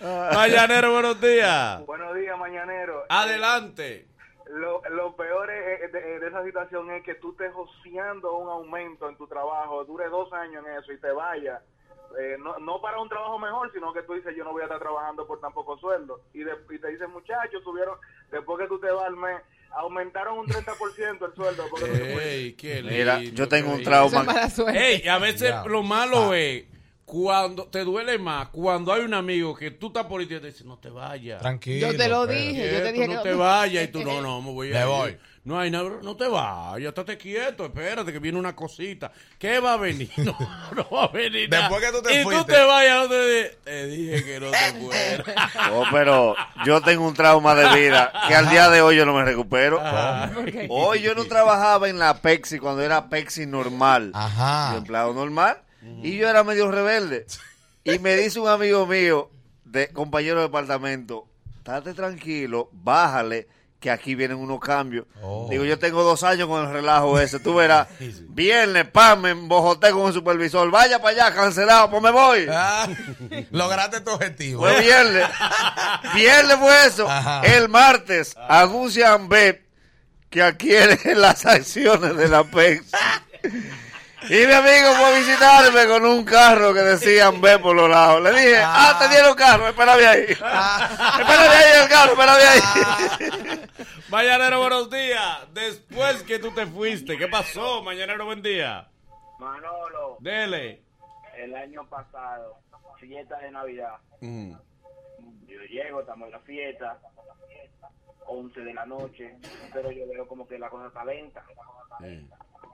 Mañanero, 0.34 0.92
buenos 0.92 1.20
días. 1.20 1.84
Buenos 1.86 2.14
días, 2.16 2.38
mañanero. 2.38 3.04
Adelante. 3.10 4.06
Lo, 4.48 4.80
lo 4.90 5.14
peor 5.16 5.50
es- 5.50 5.82
es 5.82 5.92
de, 5.92 6.18
de 6.18 6.28
esa 6.28 6.42
situación 6.44 6.90
es 6.92 7.02
que 7.04 7.14
tú 7.16 7.32
estés 7.32 7.52
joseando 7.52 8.36
un 8.38 8.48
aumento 8.48 9.06
en 9.08 9.16
tu 9.16 9.26
trabajo, 9.26 9.84
dure 9.84 10.08
dos 10.08 10.32
años 10.32 10.64
en 10.66 10.78
eso 10.78 10.92
y 10.92 10.98
te 10.98 11.10
vayas. 11.12 11.60
Eh, 12.20 12.36
no, 12.38 12.58
no 12.58 12.80
para 12.80 13.00
un 13.00 13.08
trabajo 13.08 13.38
mejor, 13.38 13.70
sino 13.72 13.92
que 13.92 14.02
tú 14.02 14.14
dices, 14.14 14.34
yo 14.36 14.44
no 14.44 14.52
voy 14.52 14.62
a 14.62 14.64
estar 14.64 14.78
trabajando 14.80 15.26
por 15.26 15.40
tan 15.40 15.52
poco 15.52 15.76
sueldo. 15.78 16.20
Y, 16.34 16.40
de- 16.44 16.56
y 16.70 16.78
te 16.78 16.88
dicen, 16.88 17.10
muchachos, 17.10 17.62
subieron, 17.64 17.96
después 18.30 18.58
que 18.60 18.68
tú 18.68 18.78
te 18.78 18.90
vas 18.90 19.04
al 19.06 19.16
mes, 19.16 19.40
aumentaron 19.70 20.38
un 20.38 20.46
30% 20.46 21.26
el 21.26 21.34
sueldo. 21.34 21.64
Porque 21.70 21.86
tú 21.86 21.92
te 21.92 21.98
fuiste". 21.98 22.30
Ey, 22.34 22.52
qué 22.54 22.82
Mira, 22.82 23.20
yo 23.22 23.48
tengo 23.48 23.72
un 23.72 23.82
trauma. 23.82 24.24
Ey, 24.74 25.08
a 25.08 25.18
veces 25.18 25.48
Ya. 25.50 25.64
lo 25.64 25.82
malo 25.82 26.32
Ah. 26.32 26.38
es 26.38 26.64
cuando 27.12 27.64
te 27.66 27.84
duele 27.84 28.16
más, 28.16 28.48
cuando 28.48 28.90
hay 28.90 29.02
un 29.02 29.12
amigo 29.12 29.54
que 29.54 29.70
tú 29.70 29.88
estás 29.88 30.06
por 30.06 30.18
ahí 30.22 30.24
y 30.24 30.30
te 30.30 30.40
dice, 30.40 30.64
no 30.64 30.78
te 30.78 30.88
vayas. 30.88 31.42
Tranquilo. 31.42 31.90
Yo 31.92 31.96
te 31.98 32.08
lo 32.08 32.26
dije, 32.26 32.72
yo 32.72 32.82
te 32.82 32.92
dije 32.92 33.06
no 33.06 33.22
que 33.22 33.28
te 33.28 33.34
vayas 33.34 33.84
y 33.84 33.88
tú 33.88 34.02
no, 34.02 34.22
no, 34.22 34.40
me 34.40 34.50
voy 34.50 34.70
a 34.70 34.72
Me 34.76 34.80
ir. 34.80 34.86
voy. 34.86 35.18
No 35.44 35.58
hay 35.60 35.70
nada, 35.70 35.90
no 36.02 36.16
te 36.16 36.26
vayas, 36.26 36.88
estate 36.88 37.18
quieto, 37.18 37.66
espérate 37.66 38.12
que 38.14 38.18
viene 38.18 38.38
una 38.38 38.56
cosita. 38.56 39.12
¿Qué 39.38 39.58
va 39.60 39.74
a 39.74 39.76
venir? 39.76 40.08
No, 40.16 40.34
no 40.74 40.88
va 40.90 41.04
a 41.04 41.08
venir 41.08 41.50
nada. 41.50 41.68
Después 41.68 41.84
que 41.84 41.92
tú 41.98 42.02
te 42.02 42.18
y 42.20 42.22
fuiste. 42.22 42.44
tú 42.44 42.50
te 42.52 42.64
vayas, 42.64 43.02
no 43.02 43.08
te, 43.10 43.26
di- 43.42 43.48
te 43.62 43.86
dije 43.88 44.24
que 44.24 44.40
no 44.40 44.50
te 44.50 44.72
fueras. 44.80 45.52
Oh, 45.72 45.84
pero 45.92 46.34
yo 46.64 46.80
tengo 46.80 47.06
un 47.06 47.12
trauma 47.12 47.54
de 47.54 47.78
vida 47.78 48.10
que 48.26 48.34
al 48.34 48.48
día 48.48 48.70
de 48.70 48.80
hoy 48.80 48.96
yo 48.96 49.04
no 49.04 49.12
me 49.12 49.22
recupero. 49.24 49.76
Ok. 49.78 50.48
Hoy 50.70 51.02
yo 51.02 51.14
no 51.14 51.24
trabajaba 51.26 51.90
en 51.90 51.98
la 51.98 52.14
Pepsi 52.22 52.58
cuando 52.58 52.80
era 52.80 53.10
Pepsi 53.10 53.44
normal. 53.44 54.12
Ajá. 54.14 54.70
Yo 54.72 54.78
empleado 54.78 55.12
normal. 55.12 55.58
Y 56.02 56.16
yo 56.16 56.28
era 56.28 56.44
medio 56.44 56.70
rebelde. 56.70 57.26
Y 57.84 57.98
me 57.98 58.14
dice 58.14 58.38
un 58.38 58.46
amigo 58.46 58.86
mío, 58.86 59.28
de 59.64 59.88
compañero 59.88 60.36
de 60.36 60.42
departamento, 60.42 61.26
estate 61.56 61.94
tranquilo, 61.94 62.68
bájale, 62.70 63.48
que 63.80 63.90
aquí 63.90 64.14
vienen 64.14 64.38
unos 64.38 64.60
cambios. 64.60 65.06
Oh. 65.20 65.48
Digo, 65.50 65.64
yo 65.64 65.76
tengo 65.78 66.04
dos 66.04 66.22
años 66.22 66.46
con 66.46 66.64
el 66.64 66.72
relajo 66.72 67.18
ese. 67.18 67.40
Tú 67.40 67.56
verás, 67.56 67.88
viernes, 68.28 68.88
pam, 68.88 69.22
me 69.22 69.30
embojoté 69.30 69.90
con 69.90 70.06
el 70.06 70.12
supervisor. 70.12 70.70
Vaya 70.70 71.00
para 71.02 71.26
allá, 71.26 71.34
cancelado, 71.34 71.90
pues 71.90 72.02
me 72.02 72.10
voy. 72.12 72.46
Ah, 72.54 72.86
lograste 73.50 74.00
tu 74.00 74.12
objetivo. 74.12 74.60
Fue 74.62 74.80
viernes. 74.80 75.26
Viernes 76.14 76.56
fue 76.56 76.86
eso. 76.86 77.08
Ajá. 77.10 77.40
El 77.40 77.68
martes 77.68 78.36
anuncian 78.48 79.28
BEP 79.28 79.64
que 80.30 80.42
adquiere 80.42 81.14
las 81.16 81.44
acciones 81.44 82.16
de 82.16 82.28
la 82.28 82.44
Pepsi. 82.44 82.90
Y 84.28 84.46
mi 84.46 84.52
amigo 84.52 84.94
fue 84.94 85.06
a 85.06 85.18
visitarme 85.18 85.86
con 85.86 86.06
un 86.06 86.24
carro 86.24 86.72
que 86.72 86.80
decían 86.80 87.40
B 87.40 87.58
por 87.58 87.74
los 87.74 87.90
lados. 87.90 88.22
Le 88.22 88.30
dije, 88.30 88.62
ah, 88.64 88.96
te 89.00 89.08
dieron 89.08 89.34
carro, 89.34 89.68
espérame 89.68 90.06
ahí. 90.06 90.22
Espérame 90.22 91.50
ahí 91.50 91.82
el 91.82 91.88
carro, 91.88 92.12
espérame 92.12 92.42
ahí. 92.48 93.68
Mañanero, 94.10 94.60
buenos 94.60 94.90
días. 94.90 95.38
Después 95.52 96.22
que 96.22 96.38
tú 96.38 96.52
te 96.52 96.66
fuiste, 96.66 97.18
¿qué 97.18 97.28
pasó? 97.28 97.82
Mañanero, 97.82 98.24
buen 98.24 98.42
día. 98.42 98.88
Manolo, 99.38 100.18
Dele. 100.20 100.82
el 101.36 101.54
año 101.56 101.84
pasado, 101.88 102.58
fiesta 103.00 103.38
de 103.38 103.50
Navidad. 103.50 103.96
Mm. 104.20 104.52
Yo 105.48 105.60
llego, 105.68 106.00
estamos 106.00 106.26
en 106.26 106.32
la 106.32 106.38
fiesta, 106.40 106.98
11 108.26 108.60
de 108.60 108.74
la 108.74 108.86
noche, 108.86 109.34
pero 109.72 109.90
yo 109.90 110.06
veo 110.08 110.28
como 110.28 110.46
que 110.46 110.58
la 110.58 110.70
cosa 110.70 110.86
está 110.86 111.04
lenta 111.04 111.44
Sí. 112.00 112.26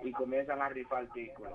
Y 0.04 0.12
comienzan 0.12 0.60
a 0.62 0.68
rifar 0.68 1.04
artículos. 1.04 1.52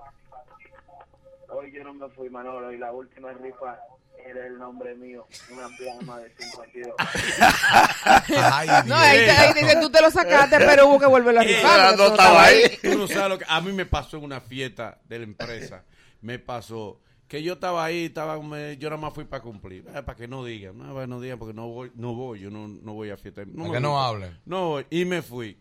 Hoy 1.48 1.72
yo 1.72 1.84
no 1.84 1.94
me 1.94 2.08
fui, 2.10 2.30
Manolo, 2.30 2.72
y 2.72 2.78
la 2.78 2.92
última 2.92 3.32
rifa 3.32 3.78
era 4.26 4.46
el 4.46 4.58
nombre 4.58 4.94
mío, 4.94 5.26
una 5.52 5.68
plasma 5.76 6.18
de 6.20 6.30
52. 6.30 6.94
Ay, 6.98 8.68
No, 8.86 8.94
ahí, 8.96 9.18
te- 9.18 9.30
ahí 9.30 9.52
dice, 9.54 9.76
tú 9.80 9.90
te 9.90 10.00
lo 10.00 10.10
sacaste, 10.10 10.56
pero 10.58 10.88
hubo 10.88 10.98
que 10.98 11.06
volverlo 11.06 11.40
a 11.40 11.44
Eh, 11.44 11.56
rifar. 11.56 11.96
no 11.96 12.06
estaba 12.06 12.44
ahí. 12.44 12.62
Tú 12.82 12.98
no 12.98 13.06
sabes 13.06 13.28
lo 13.28 13.38
que 13.38 13.44
a 13.48 13.60
mí 13.60 13.72
me 13.72 13.86
pasó 13.86 14.16
en 14.16 14.24
una 14.24 14.40
fiesta 14.40 14.98
de 15.04 15.18
la 15.18 15.24
empresa. 15.24 15.84
Me 16.22 16.38
pasó 16.38 17.00
que 17.28 17.42
yo 17.42 17.54
estaba 17.54 17.84
ahí, 17.84 18.06
estaba 18.06 18.40
me- 18.40 18.76
yo 18.78 18.88
nada 18.88 19.00
más 19.02 19.12
fui 19.14 19.24
para 19.24 19.42
cumplir, 19.42 19.84
eh, 19.94 20.02
para 20.02 20.16
que 20.16 20.26
no 20.28 20.44
digan, 20.44 20.78
no, 20.78 20.92
bueno, 20.94 21.16
no 21.16 21.20
digan 21.20 21.38
porque 21.38 21.54
no 21.54 21.68
voy, 21.68 21.90
no 21.94 22.14
voy, 22.14 22.40
yo 22.40 22.50
no, 22.50 22.68
no 22.68 22.94
voy 22.94 23.10
a 23.10 23.16
fiesta. 23.16 23.42
No 23.46 23.70
que 23.70 23.80
no 23.80 24.00
hablen. 24.02 24.38
No 24.46 24.68
voy 24.68 24.86
y 24.90 25.04
me 25.04 25.20
fui. 25.22 25.58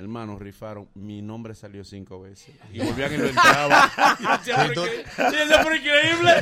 Hermano, 0.00 0.38
rifaron, 0.38 0.88
mi 0.94 1.22
nombre 1.22 1.56
salió 1.56 1.82
cinco 1.84 2.20
veces. 2.20 2.54
Y 2.72 2.78
volvían 2.78 3.12
y 3.14 3.16
lo 3.16 3.26
entraba. 3.26 3.90
Sí, 4.44 4.52
decía, 4.52 5.60
pero 5.64 5.74
increíble. 5.74 6.32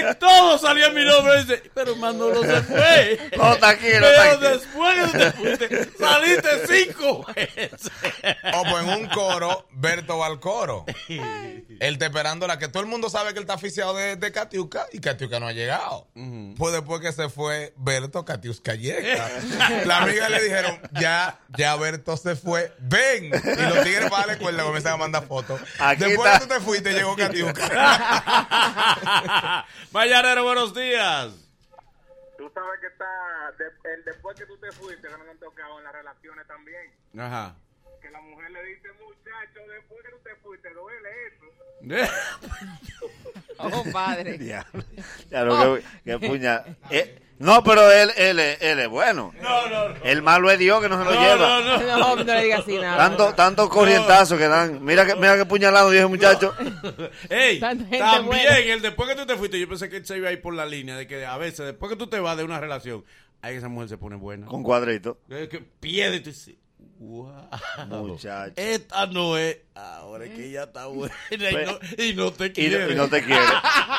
En 0.00 0.18
todo 0.18 0.58
salía 0.58 0.90
mi 0.90 1.04
nombre. 1.04 1.44
Dice, 1.44 1.70
pero 1.72 1.94
Manolo 1.96 2.42
se 2.42 2.62
fue. 2.62 3.30
No, 3.36 3.56
tranquilo, 3.58 4.00
Pero 4.00 4.38
tranquilo. 4.38 4.50
después 4.50 5.12
que 5.12 5.18
te 5.18 5.32
fuiste, 5.32 5.90
saliste 5.98 6.48
cinco 6.66 7.24
veces. 7.34 7.90
O 8.54 8.62
pues 8.64 8.84
en 8.84 8.88
un 9.02 9.08
coro, 9.10 9.68
Berto 9.72 10.18
va 10.18 10.26
al 10.26 10.40
coro. 10.40 10.84
Él 11.08 11.64
está 11.94 12.06
esperando 12.06 12.46
la 12.48 12.58
que 12.58 12.66
todo 12.68 12.82
el 12.82 12.88
mundo 12.88 13.08
sabe 13.08 13.32
que 13.32 13.38
él 13.38 13.44
está 13.44 13.54
aficiado 13.54 13.94
de, 13.94 14.16
de 14.16 14.32
Katiuska 14.32 14.86
y 14.92 14.98
Katiuska 14.98 15.38
no 15.38 15.46
ha 15.46 15.52
llegado. 15.52 16.08
Pues 16.56 16.72
después 16.72 17.00
que 17.00 17.12
se 17.12 17.28
fue 17.28 17.72
Berto, 17.76 18.24
Katiuska 18.24 18.74
llega. 18.74 19.28
la 19.86 19.98
amiga 20.02 20.28
le 20.28 20.42
dijeron, 20.42 20.80
ya, 21.00 21.38
ya 21.56 21.76
Berto 21.76 22.16
se 22.16 22.34
fue, 22.36 22.72
ven. 22.80 23.26
Y 23.26 23.30
los 23.62 23.82
tigres 23.84 24.10
para 24.10 24.26
la 24.26 24.32
escuela 24.34 24.62
comienzan 24.64 24.92
a 24.94 24.96
mandar 24.96 25.26
fotos. 25.26 25.60
Aquí 25.78 26.04
Después 26.04 26.30
está. 26.32 26.38
que 26.40 26.46
tú 26.46 26.54
te 26.54 26.60
fuiste, 26.60 26.92
llegó 26.92 27.14
Katiuska. 27.16 27.64
Mañanero, 29.92 30.44
buenos 30.44 30.74
días. 30.74 31.30
Tú 32.38 32.50
sabes 32.54 32.80
que 32.80 32.86
está, 32.86 33.04
de- 33.58 33.92
el 33.94 34.04
después 34.04 34.36
que 34.38 34.46
tú 34.46 34.56
te 34.58 34.72
fuiste, 34.72 35.08
que 35.08 35.12
no 35.16 35.24
me 35.24 35.30
han 35.30 35.38
tocado 35.38 35.78
en 35.78 35.84
las 35.84 35.92
relaciones 35.92 36.46
también, 36.46 36.90
Ajá. 37.18 37.54
que 38.00 38.10
la 38.10 38.20
mujer 38.22 38.50
le 38.50 38.64
dice, 38.64 38.88
muchacho, 38.92 39.60
después 39.70 40.02
que 40.04 40.10
tú 40.10 40.18
te 40.24 40.34
fuiste, 40.36 40.70
duele 40.72 41.08
eso. 41.26 41.46
Oh, 43.62 43.84
padre. 43.92 44.38
Diablo, 44.38 44.82
diablo, 45.28 45.76
qué, 45.76 46.18
qué 46.18 46.18
puña. 46.28 46.64
Eh, 46.88 47.20
no, 47.40 47.64
pero 47.64 47.90
él, 47.90 48.10
él, 48.16 48.38
es- 48.38 48.62
él 48.62 48.78
es 48.78 48.88
bueno. 48.88 49.34
No, 49.42 49.68
no, 49.68 49.88
no. 49.88 49.94
El 50.04 50.22
malo 50.22 50.50
es 50.50 50.58
Dios 50.58 50.80
que 50.80 50.88
no 50.88 50.98
se 50.98 51.04
lo 51.10 51.14
No, 51.14 51.20
lleva. 51.20 51.60
no, 51.60 51.60
no. 51.60 51.98
No, 51.98 52.16
no 52.16 52.34
le 52.34 52.42
digas 52.44 52.60
así 52.60 52.76
nada. 52.78 52.96
Tanto, 52.96 53.34
tanto 53.34 53.68
corrientazo 53.68 54.38
que 54.38 54.46
dan. 54.46 54.84
Mira 54.84 55.04
que, 55.04 55.16
mira 55.16 55.36
que 55.36 55.44
puñalado 55.46 55.90
dio 55.90 56.00
ese 56.00 56.08
muchacho. 56.08 56.54
Ey, 57.28 57.58
también, 57.58 58.02
buena. 58.26 58.58
el 58.58 58.80
después 58.82 59.08
que 59.08 59.16
tú 59.16 59.26
te 59.26 59.36
fuiste, 59.36 59.58
yo 59.58 59.68
pensé 59.68 59.88
que 59.88 59.96
él 59.96 60.06
se 60.06 60.16
iba 60.16 60.28
a 60.28 60.32
ir 60.32 60.40
por 60.40 60.54
la 60.54 60.66
línea 60.66 60.96
de 60.96 61.06
que 61.06 61.24
a 61.26 61.36
veces, 61.38 61.66
después 61.66 61.90
que 61.90 61.96
tú 61.96 62.06
te 62.06 62.20
vas 62.20 62.36
de 62.36 62.44
una 62.44 62.60
relación, 62.60 63.04
ay, 63.42 63.56
esa 63.56 63.68
mujer 63.68 63.88
se 63.88 63.98
pone 63.98 64.16
buena. 64.16 64.46
Con 64.46 64.62
cuadrito. 64.62 65.18
Que 65.28 65.62
pierde 65.80 66.16
y 66.16 66.20
tú 66.20 66.30
dices, 66.30 66.54
wow. 67.00 67.48
Muchacho. 67.88 68.52
Esta 68.56 69.06
no 69.06 69.36
es. 69.36 69.58
Ahora 69.74 70.26
es 70.26 70.30
que 70.34 70.46
ella 70.46 70.64
está 70.64 70.86
buena 70.86 71.14
y 71.30 71.36
no, 71.36 72.04
y 72.04 72.14
no 72.14 72.32
te 72.32 72.52
quiere. 72.52 72.92
y 72.92 72.94
no 72.94 73.08
te 73.08 73.22
quiere. 73.24 73.42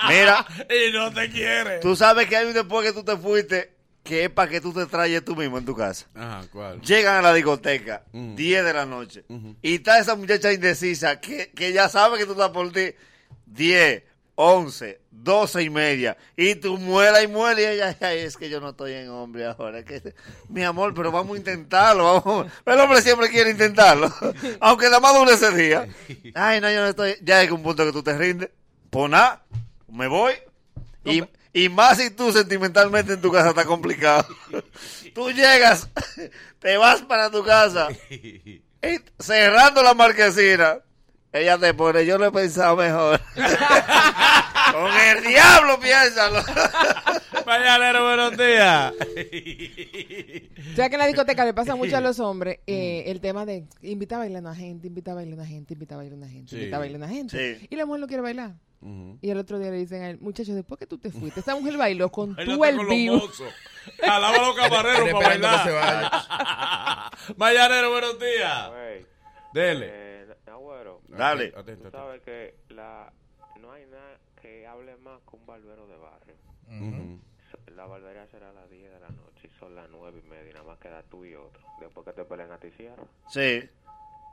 Mira, 0.08 0.46
Y 0.70 0.94
no 0.94 1.12
te 1.12 1.30
quiere. 1.30 1.80
tú 1.80 1.96
sabes 1.96 2.28
que 2.28 2.38
hay 2.38 2.46
un 2.48 2.54
después 2.54 2.86
que 2.88 2.94
tú 2.94 3.04
te 3.04 3.18
fuiste 3.18 3.74
que 4.04 4.24
es 4.26 4.30
para 4.32 4.50
que 4.50 4.60
tú 4.62 4.74
te 4.74 4.86
trayes 4.88 5.24
tú 5.24 5.36
mismo 5.36 5.58
en 5.60 5.66
tu 5.66 5.76
casa. 5.76 6.08
Ajá, 6.16 6.42
¿cuál? 6.52 6.82
Llegan 6.82 7.18
a 7.18 7.22
la 7.22 7.34
discoteca, 7.36 8.04
Ujú. 8.14 8.34
10 8.36 8.64
de 8.66 8.74
la 8.74 8.86
noche, 8.88 9.26
y 9.62 9.76
está 9.76 10.00
esa 10.00 10.16
muchacha 10.16 10.52
indecisa 10.52 11.20
que, 11.20 11.52
que 11.52 11.72
ya 11.72 11.88
sabe 11.88 12.18
que 12.18 12.26
tú 12.26 12.32
estás 12.32 12.50
por 12.50 12.72
ti, 12.72 12.96
10, 13.46 14.04
11, 14.36 15.02
12 15.12 15.64
y 15.64 15.70
media, 15.70 16.18
y 16.36 16.56
tú 16.56 16.78
muela 16.78 17.22
y 17.22 17.28
muela, 17.28 17.62
y 17.62 17.66
ella, 17.66 17.98
ay, 18.02 18.20
es 18.20 18.38
que 18.38 18.50
yo 18.50 18.60
no 18.60 18.70
estoy 18.70 18.94
en 18.94 19.10
hombre 19.10 19.46
ahora, 19.46 19.84
que, 19.84 20.14
mi 20.50 20.64
amor, 20.64 20.94
pero 20.94 21.12
vamos 21.12 21.36
a 21.36 21.40
intentarlo, 21.40 22.22
vamos. 22.22 22.52
el 22.66 22.80
hombre 22.80 23.02
siempre 23.02 23.30
quiere 23.30 23.52
intentarlo, 23.52 24.12
aunque 24.60 24.86
nada 24.86 25.00
más 25.00 25.14
dure 25.14 25.34
ese 25.34 25.52
día. 25.52 25.88
Ay, 26.34 26.62
no, 26.62 26.72
yo 26.72 26.82
no 26.82 26.88
estoy, 26.88 27.16
ya 27.22 27.42
llega 27.42 27.54
un 27.54 27.64
punto 27.64 27.86
que 27.86 27.92
tú 27.92 28.04
te 28.04 28.18
rindes, 28.18 28.50
pues 28.90 29.10
nada, 29.10 29.44
me 29.88 30.08
voy, 30.08 30.34
y, 31.04 31.24
y 31.54 31.70
más 31.70 31.98
si 31.98 32.10
tú 32.10 32.32
sentimentalmente 32.32 33.14
en 33.14 33.22
tu 33.22 33.32
casa 33.32 33.50
está 33.50 33.66
complicado. 33.66 34.26
Tú 35.14 35.30
llegas, 35.30 35.90
te 36.60 36.78
vas 36.78 37.02
para 37.02 37.30
tu 37.30 37.44
casa, 37.44 37.90
cerrando 39.20 39.84
la 39.84 39.94
marquesina, 39.94 40.80
ella 41.34 41.58
te 41.58 41.74
pone, 41.74 42.06
yo 42.06 42.18
lo 42.18 42.26
he 42.26 42.32
pensado 42.32 42.76
mejor. 42.76 43.20
Con 44.72 44.92
el 44.92 45.24
diablo 45.24 45.80
piénsalo. 45.80 46.42
Mañanero, 47.46 48.04
buenos 48.06 48.38
días. 48.38 48.94
O 50.72 50.76
sea 50.76 50.88
que 50.88 50.96
en 50.96 51.00
la 51.00 51.08
discoteca 51.08 51.44
le 51.44 51.54
pasa 51.54 51.76
mucho 51.76 51.98
a 51.98 52.02
los 52.02 52.20
hombres 52.22 52.60
eh, 52.66 53.04
el 53.08 53.20
tema 53.20 53.46
de 53.46 53.66
invita 53.82 54.16
a 54.16 54.20
bailar 54.20 54.38
a 54.38 54.42
una 54.50 54.56
gente, 54.56 54.88
invita 54.88 55.12
a 55.12 55.16
bailar 55.16 55.34
a 55.34 55.42
una 55.42 55.46
gente, 55.46 55.74
invita 55.74 55.96
a 55.96 55.98
bailar 55.98 56.14
a 56.14 56.18
una 56.18 56.30
gente, 56.30 56.50
Sí. 56.52 56.56
invita 56.56 56.76
a 56.78 56.80
bailar 56.80 57.02
a 57.02 57.06
una 57.06 57.14
gente. 57.14 57.58
Sí. 57.60 57.68
Y 57.70 57.76
la 57.76 57.86
mujer 57.86 58.00
no 58.02 58.08
quiere 58.08 58.22
bailar. 58.22 58.52
Y 59.22 59.30
el 59.30 59.38
otro 59.38 59.60
día 59.60 59.70
le 59.70 59.78
dicen 59.78 60.02
a 60.02 60.10
él, 60.12 60.18
muchacho, 60.22 60.56
después 60.56 60.80
que 60.80 60.88
tú 60.88 60.98
te 60.98 61.12
fuiste, 61.12 61.42
esa 61.42 61.56
mujer 61.56 61.78
bailó 61.78 62.10
con 62.10 62.36
tú 62.38 62.64
el 62.64 62.80
vivo. 62.88 63.22
Alaba 64.02 64.38
a 64.38 64.42
los 64.48 64.56
camareros 64.56 64.98
Estoy 65.00 65.12
para 65.14 65.34
esperando 65.36 65.58
que 65.58 65.64
se 65.70 65.72
bailar. 65.76 67.12
Mañanero, 67.38 67.92
buenos 67.92 68.18
días. 68.20 68.70
Dele. 69.54 69.88
eh, 69.92 70.26
Agüero, 70.48 70.91
Dale. 71.18 71.54
Atento, 71.56 71.84
tú 71.86 71.92
sabes 71.92 72.22
que 72.22 72.56
la, 72.70 73.12
no 73.60 73.72
hay 73.72 73.86
nada 73.86 74.18
que 74.42 74.66
hable 74.68 74.96
más 74.98 75.20
que 75.30 75.36
un 75.36 75.46
barbero 75.46 75.88
de 75.88 75.98
barrio. 75.98 76.36
La 77.76 77.86
barbería 77.86 78.28
será 78.28 78.50
a 78.50 78.54
las 78.54 78.70
10 78.70 78.92
de 78.92 79.00
la 79.00 79.10
noche 79.10 79.50
y 79.54 79.60
son 79.60 79.76
las 79.76 79.90
9 79.90 80.22
y 80.24 80.30
media, 80.30 80.50
y 80.52 80.54
nada 80.54 80.66
más 80.66 80.80
queda 80.80 81.04
tú 81.04 81.26
y 81.26 81.36
otro. 81.36 81.62
Después 81.80 82.06
que 82.06 82.14
te 82.14 82.24
peleen 82.26 82.52
a 82.52 82.58
ti, 82.58 82.70
cierra. 82.72 83.04
Sí. 83.28 83.70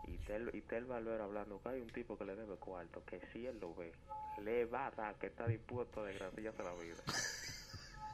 Y 0.06 0.16
te, 0.18 0.36
el- 0.36 0.54
y 0.54 0.62
te 0.62 0.76
el 0.76 0.84
barbero 0.84 1.24
hablando 1.24 1.60
que 1.60 1.68
hay 1.68 1.80
un 1.80 1.88
tipo 1.90 2.16
que 2.16 2.24
le 2.24 2.34
debe 2.36 2.56
cuarto, 2.56 3.04
que 3.04 3.20
si 3.32 3.46
él 3.46 3.58
lo 3.60 3.74
ve, 3.74 3.92
le 4.42 4.64
va 4.66 4.86
a 4.86 4.90
dar 4.92 5.14
que 5.16 5.26
está 5.26 5.46
dispuesto 5.46 6.00
a 6.00 6.06
desgraciarse 6.06 6.62
la 6.62 6.72
vida. 6.74 6.96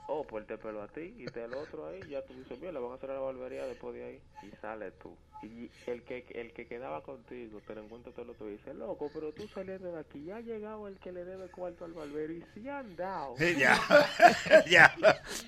Oh, 0.07 0.25
pues 0.25 0.47
te 0.47 0.59
peló 0.59 0.83
a 0.83 0.89
ti 0.89 1.15
y 1.17 1.25
te 1.27 1.45
el 1.45 1.55
otro 1.55 1.89
ahí, 1.89 2.01
ya 2.09 2.23
tú 2.23 2.35
dices, 2.35 2.61
bien, 2.61 2.75
le 2.75 2.81
van 2.81 2.93
a 2.93 2.95
hacer 2.97 3.11
a 3.11 3.15
la 3.15 3.21
barbería 3.21 3.65
después 3.67 3.95
de 3.95 4.05
ahí. 4.05 4.21
Y 4.43 4.55
sale 4.61 4.91
tú. 4.93 5.17
Y 5.43 5.71
el 5.87 6.03
que 6.03 6.25
el 6.35 6.53
que 6.53 6.67
quedaba 6.67 7.03
contigo, 7.03 7.61
te 7.67 7.75
lo 7.75 7.83
encuentra 7.83 8.13
todo 8.13 8.23
el 8.23 8.31
otro 8.31 8.49
y 8.49 8.53
dice, 8.53 8.73
loco, 8.73 9.11
pero 9.13 9.33
tú 9.33 9.47
saliendo 9.49 9.93
de 9.93 10.01
aquí, 10.01 10.25
ya 10.25 10.37
ha 10.37 10.41
llegado 10.41 10.89
el 10.89 10.99
que 10.99 11.13
le 11.13 11.25
debe 11.25 11.49
cuarto 11.49 11.85
al 11.85 11.93
barbero 11.93 12.33
y 12.33 12.45
si 12.55 12.69
han 12.69 12.97
dado. 12.97 13.37
Ya. 13.37 13.79
ya. 14.71 14.95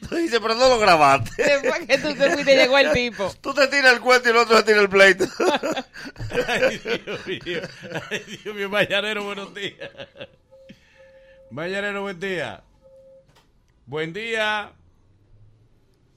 Tú 0.08 0.16
dices, 0.16 0.38
pero 0.40 0.54
no 0.54 0.68
lo 0.68 0.78
grabaste. 0.78 1.42
Después 1.42 1.86
que 1.86 1.98
tú 1.98 2.14
te 2.14 2.30
fuiste, 2.30 2.56
llegó 2.56 2.78
el 2.78 2.92
tipo. 2.92 3.30
Tú 3.40 3.54
te 3.54 3.68
tiras 3.68 3.94
el 3.94 4.00
cuento 4.00 4.28
y 4.28 4.32
el 4.32 4.38
otro 4.38 4.56
te 4.58 4.72
tira 4.72 4.80
el 4.82 4.88
pleito. 4.88 5.25
Ay, 6.48 6.78
Dios 6.78 7.26
mío. 7.26 7.60
Ay, 8.10 8.38
Dios 8.42 8.54
mío. 8.54 8.68
Mañanero, 8.68 9.25
buenos 9.25 9.54
días. 9.54 9.90
Mañanero, 11.50 12.02
buen 12.02 12.18
día. 12.20 12.62
Buen 13.87 14.12
día. 14.12 14.73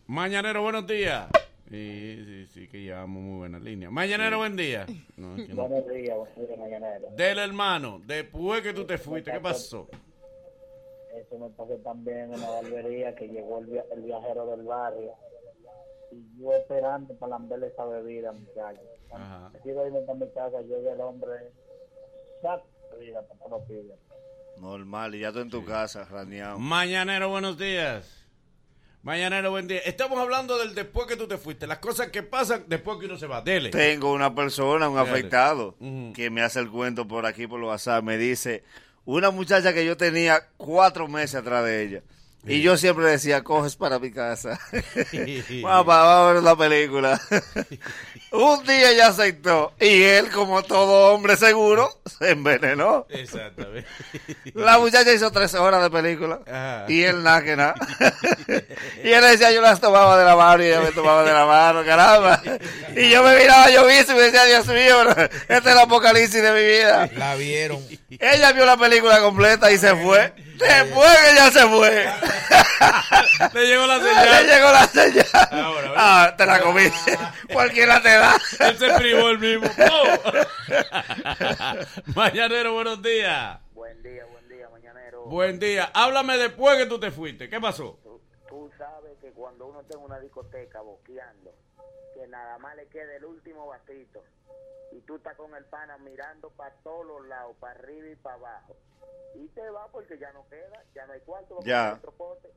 Mañanero, 0.07 0.61
buenos 0.63 0.87
días. 0.87 1.27
Sí, 1.69 2.23
sí, 2.25 2.47
sí, 2.47 2.67
que 2.67 2.81
llevamos 2.81 3.21
muy 3.21 3.37
buena 3.37 3.59
línea. 3.59 3.91
Mañanero, 3.91 4.39
buen 4.39 4.55
día. 4.55 4.87
No, 5.17 5.35
es 5.37 5.45
que 5.47 5.53
no. 5.53 5.67
Buenos 5.67 5.87
días, 5.87 6.17
buenos 6.17 6.35
días, 6.47 6.59
mañanero. 6.59 7.09
Del 7.15 7.37
hermano, 7.37 8.01
después 8.05 8.61
que 8.63 8.73
tú 8.73 8.85
te 8.85 8.97
fuiste, 8.97 9.31
¿qué 9.31 9.39
pasó? 9.39 9.87
Eso 11.15 11.37
me 11.37 11.49
pasó 11.49 11.75
también 11.83 12.33
en 12.33 12.41
la 12.41 12.49
barbería 12.49 13.13
que 13.13 13.27
llegó 13.27 13.59
el, 13.59 13.67
via- 13.67 13.85
el 13.91 14.01
viajero 14.01 14.47
del 14.47 14.63
barrio. 14.65 15.13
Y 16.11 16.41
yo 16.41 16.53
esperando 16.53 17.13
para 17.15 17.31
lamberle 17.31 17.67
esa 17.67 17.85
bebida, 17.85 18.31
muchachos. 18.31 18.83
Irme 19.63 20.01
para 20.07 20.17
mi 20.19 20.29
casa, 20.31 20.61
llega 20.61 20.93
el 20.93 21.01
hombre, 21.01 21.51
saca 22.41 22.63
bebida 22.97 23.21
para 23.27 23.49
lo 23.51 23.63
pida. 23.65 23.93
Normal, 24.59 25.15
y 25.15 25.19
ya 25.19 25.31
tú 25.31 25.39
en 25.39 25.49
tu 25.49 25.63
casa, 25.63 26.03
raneado. 26.03 26.59
Mañanero, 26.59 27.29
buenos 27.29 27.57
días. 27.57 28.25
Mañanero, 29.03 29.51
buen 29.51 29.67
día. 29.67 29.79
Estamos 29.79 30.19
hablando 30.19 30.57
del 30.57 30.75
después 30.75 31.07
que 31.07 31.15
tú 31.15 31.27
te 31.27 31.37
fuiste, 31.37 31.65
las 31.65 31.77
cosas 31.77 32.09
que 32.09 32.23
pasan 32.23 32.65
después 32.67 32.99
que 32.99 33.05
uno 33.05 33.17
se 33.17 33.25
va. 33.25 33.41
Dele. 33.41 33.69
Tengo 33.69 34.11
una 34.11 34.35
persona, 34.35 34.89
un 34.89 34.97
afectado, 34.97 35.77
que 36.13 36.29
me 36.29 36.41
hace 36.41 36.59
el 36.59 36.69
cuento 36.69 37.07
por 37.07 37.25
aquí, 37.25 37.47
por 37.47 37.61
WhatsApp. 37.63 38.03
Me 38.03 38.17
dice, 38.17 38.65
una 39.05 39.31
muchacha 39.31 39.73
que 39.73 39.85
yo 39.85 39.95
tenía 39.95 40.49
cuatro 40.57 41.07
meses 41.07 41.35
atrás 41.35 41.63
de 41.63 41.81
ella. 41.81 42.03
Y 42.47 42.61
yo 42.61 42.77
siempre 42.77 43.05
decía, 43.05 43.43
coges 43.43 43.75
para 43.75 43.99
mi 43.99 44.11
casa. 44.11 44.59
vamos, 45.61 45.85
pa- 45.85 46.03
vamos 46.03 46.29
a 46.29 46.33
ver 46.33 46.43
la 46.43 46.55
película. 46.55 47.19
un 48.31 48.63
día 48.63 48.91
ella 48.91 49.07
aceptó. 49.07 49.73
Y 49.79 50.03
él, 50.03 50.29
como 50.29 50.63
todo 50.63 51.13
hombre 51.13 51.35
seguro, 51.35 51.89
se 52.05 52.31
envenenó. 52.31 53.05
Exactamente. 53.09 53.87
La 54.53 54.79
muchacha 54.79 55.11
hizo 55.13 55.29
tres 55.31 55.53
horas 55.53 55.83
de 55.83 55.89
película. 55.89 56.39
Ajá. 56.47 56.85
Y 56.87 57.03
él 57.03 57.21
nada 57.23 57.43
que 57.43 57.55
nada. 57.57 57.75
y 59.03 59.09
él 59.11 59.21
decía, 59.21 59.51
yo 59.51 59.61
las 59.61 59.81
tomaba 59.81 60.17
de 60.17 60.23
la 60.25 60.35
mano 60.37 60.63
y 60.63 60.67
ella 60.67 60.79
me 60.81 60.91
tomaba 60.91 61.23
de 61.23 61.33
la 61.33 61.45
mano, 61.45 61.83
caramba. 61.83 62.41
Y 62.95 63.09
yo 63.09 63.21
me 63.21 63.35
miraba, 63.37 63.69
yo 63.69 63.85
vi 63.85 63.93
eso 63.95 64.13
y 64.13 64.15
me 64.15 64.21
decía, 64.21 64.45
Dios 64.45 64.65
mío, 64.67 65.09
este 65.11 65.55
es 65.57 65.65
el 65.65 65.77
apocalipsis 65.79 66.41
de 66.41 66.51
mi 66.53 66.63
vida. 66.65 67.09
La 67.17 67.35
vieron. 67.35 67.85
Ella 68.09 68.53
vio 68.53 68.65
la 68.65 68.77
película 68.77 69.19
completa 69.19 69.71
y 69.71 69.77
se 69.77 69.93
fue. 69.95 70.33
Después 70.59 71.17
que 71.19 71.31
ella 71.31 71.51
se 71.51 71.67
fue, 71.67 72.05
Le 73.53 73.67
llegó 73.67 73.87
la 73.87 73.97
le 73.97 74.03
señal. 74.09 74.47
llegó 74.47 74.71
la 74.71 74.87
señal. 74.87 75.25
Ahora. 75.51 75.93
Ah, 75.95 76.33
te 76.37 76.45
la 76.45 76.61
comiste. 76.61 77.17
Cualquiera 77.53 78.01
te 78.01 78.09
da. 78.09 78.37
Él 78.59 78.77
se 78.77 78.93
privó 78.95 79.29
el 79.29 79.39
mismo. 79.39 79.69
Mañanero, 82.15 82.73
buenos 82.73 83.01
días. 83.01 83.59
Buen 83.73 84.01
día, 84.03 84.25
buen 84.25 84.47
día, 84.49 84.69
mañanero. 84.69 85.23
Buen 85.25 85.59
día. 85.59 85.91
Háblame 85.93 86.37
después 86.37 86.77
que 86.77 86.85
tú 86.85 86.99
te 86.99 87.11
fuiste. 87.11 87.49
¿Qué 87.49 87.59
pasó? 87.59 87.99
Tú, 88.03 88.21
tú 88.47 88.69
sabes 88.77 89.11
que 89.21 89.31
cuando 89.31 89.67
uno 89.67 89.81
está 89.81 89.95
en 89.95 90.01
una 90.03 90.19
discoteca 90.19 90.81
boqueando, 90.81 91.53
que 92.15 92.27
nada 92.27 92.57
más 92.59 92.75
le 92.75 92.87
queda 92.87 93.15
el 93.15 93.25
último 93.25 93.67
vasito, 93.67 94.23
y 94.38 94.38
tú 95.09 95.15
estás 95.15 95.35
con 95.37 95.55
el 95.55 95.65
pana 95.65 95.97
mirando 95.97 96.51
para 96.51 96.71
todos 96.83 97.03
los 97.03 97.27
lados, 97.27 97.55
para 97.59 97.73
arriba 97.79 98.09
y 98.09 98.15
para 98.15 98.35
abajo, 98.35 98.77
y 99.33 99.47
te 99.47 99.67
va 99.71 99.87
porque 99.91 100.19
ya 100.19 100.31
no 100.33 100.47
queda, 100.49 100.83
ya 100.93 101.07
no 101.07 101.13
hay 101.13 101.19
cuarto, 101.21 101.57
Ya. 101.65 101.85
poner 101.89 101.97
otro 101.97 102.11
pote. 102.11 102.47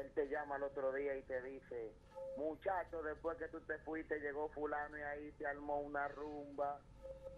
Él 0.00 0.10
te 0.12 0.26
llama 0.28 0.56
el 0.56 0.64
otro 0.64 0.92
día 0.92 1.16
y 1.16 1.22
te 1.22 1.40
dice, 1.42 1.92
muchacho, 2.36 3.00
después 3.04 3.38
que 3.38 3.46
tú 3.46 3.60
te 3.60 3.78
fuiste, 3.78 4.18
llegó 4.18 4.48
fulano 4.48 4.98
y 4.98 5.02
ahí 5.02 5.32
se 5.38 5.46
armó 5.46 5.78
una 5.82 6.08
rumba, 6.08 6.80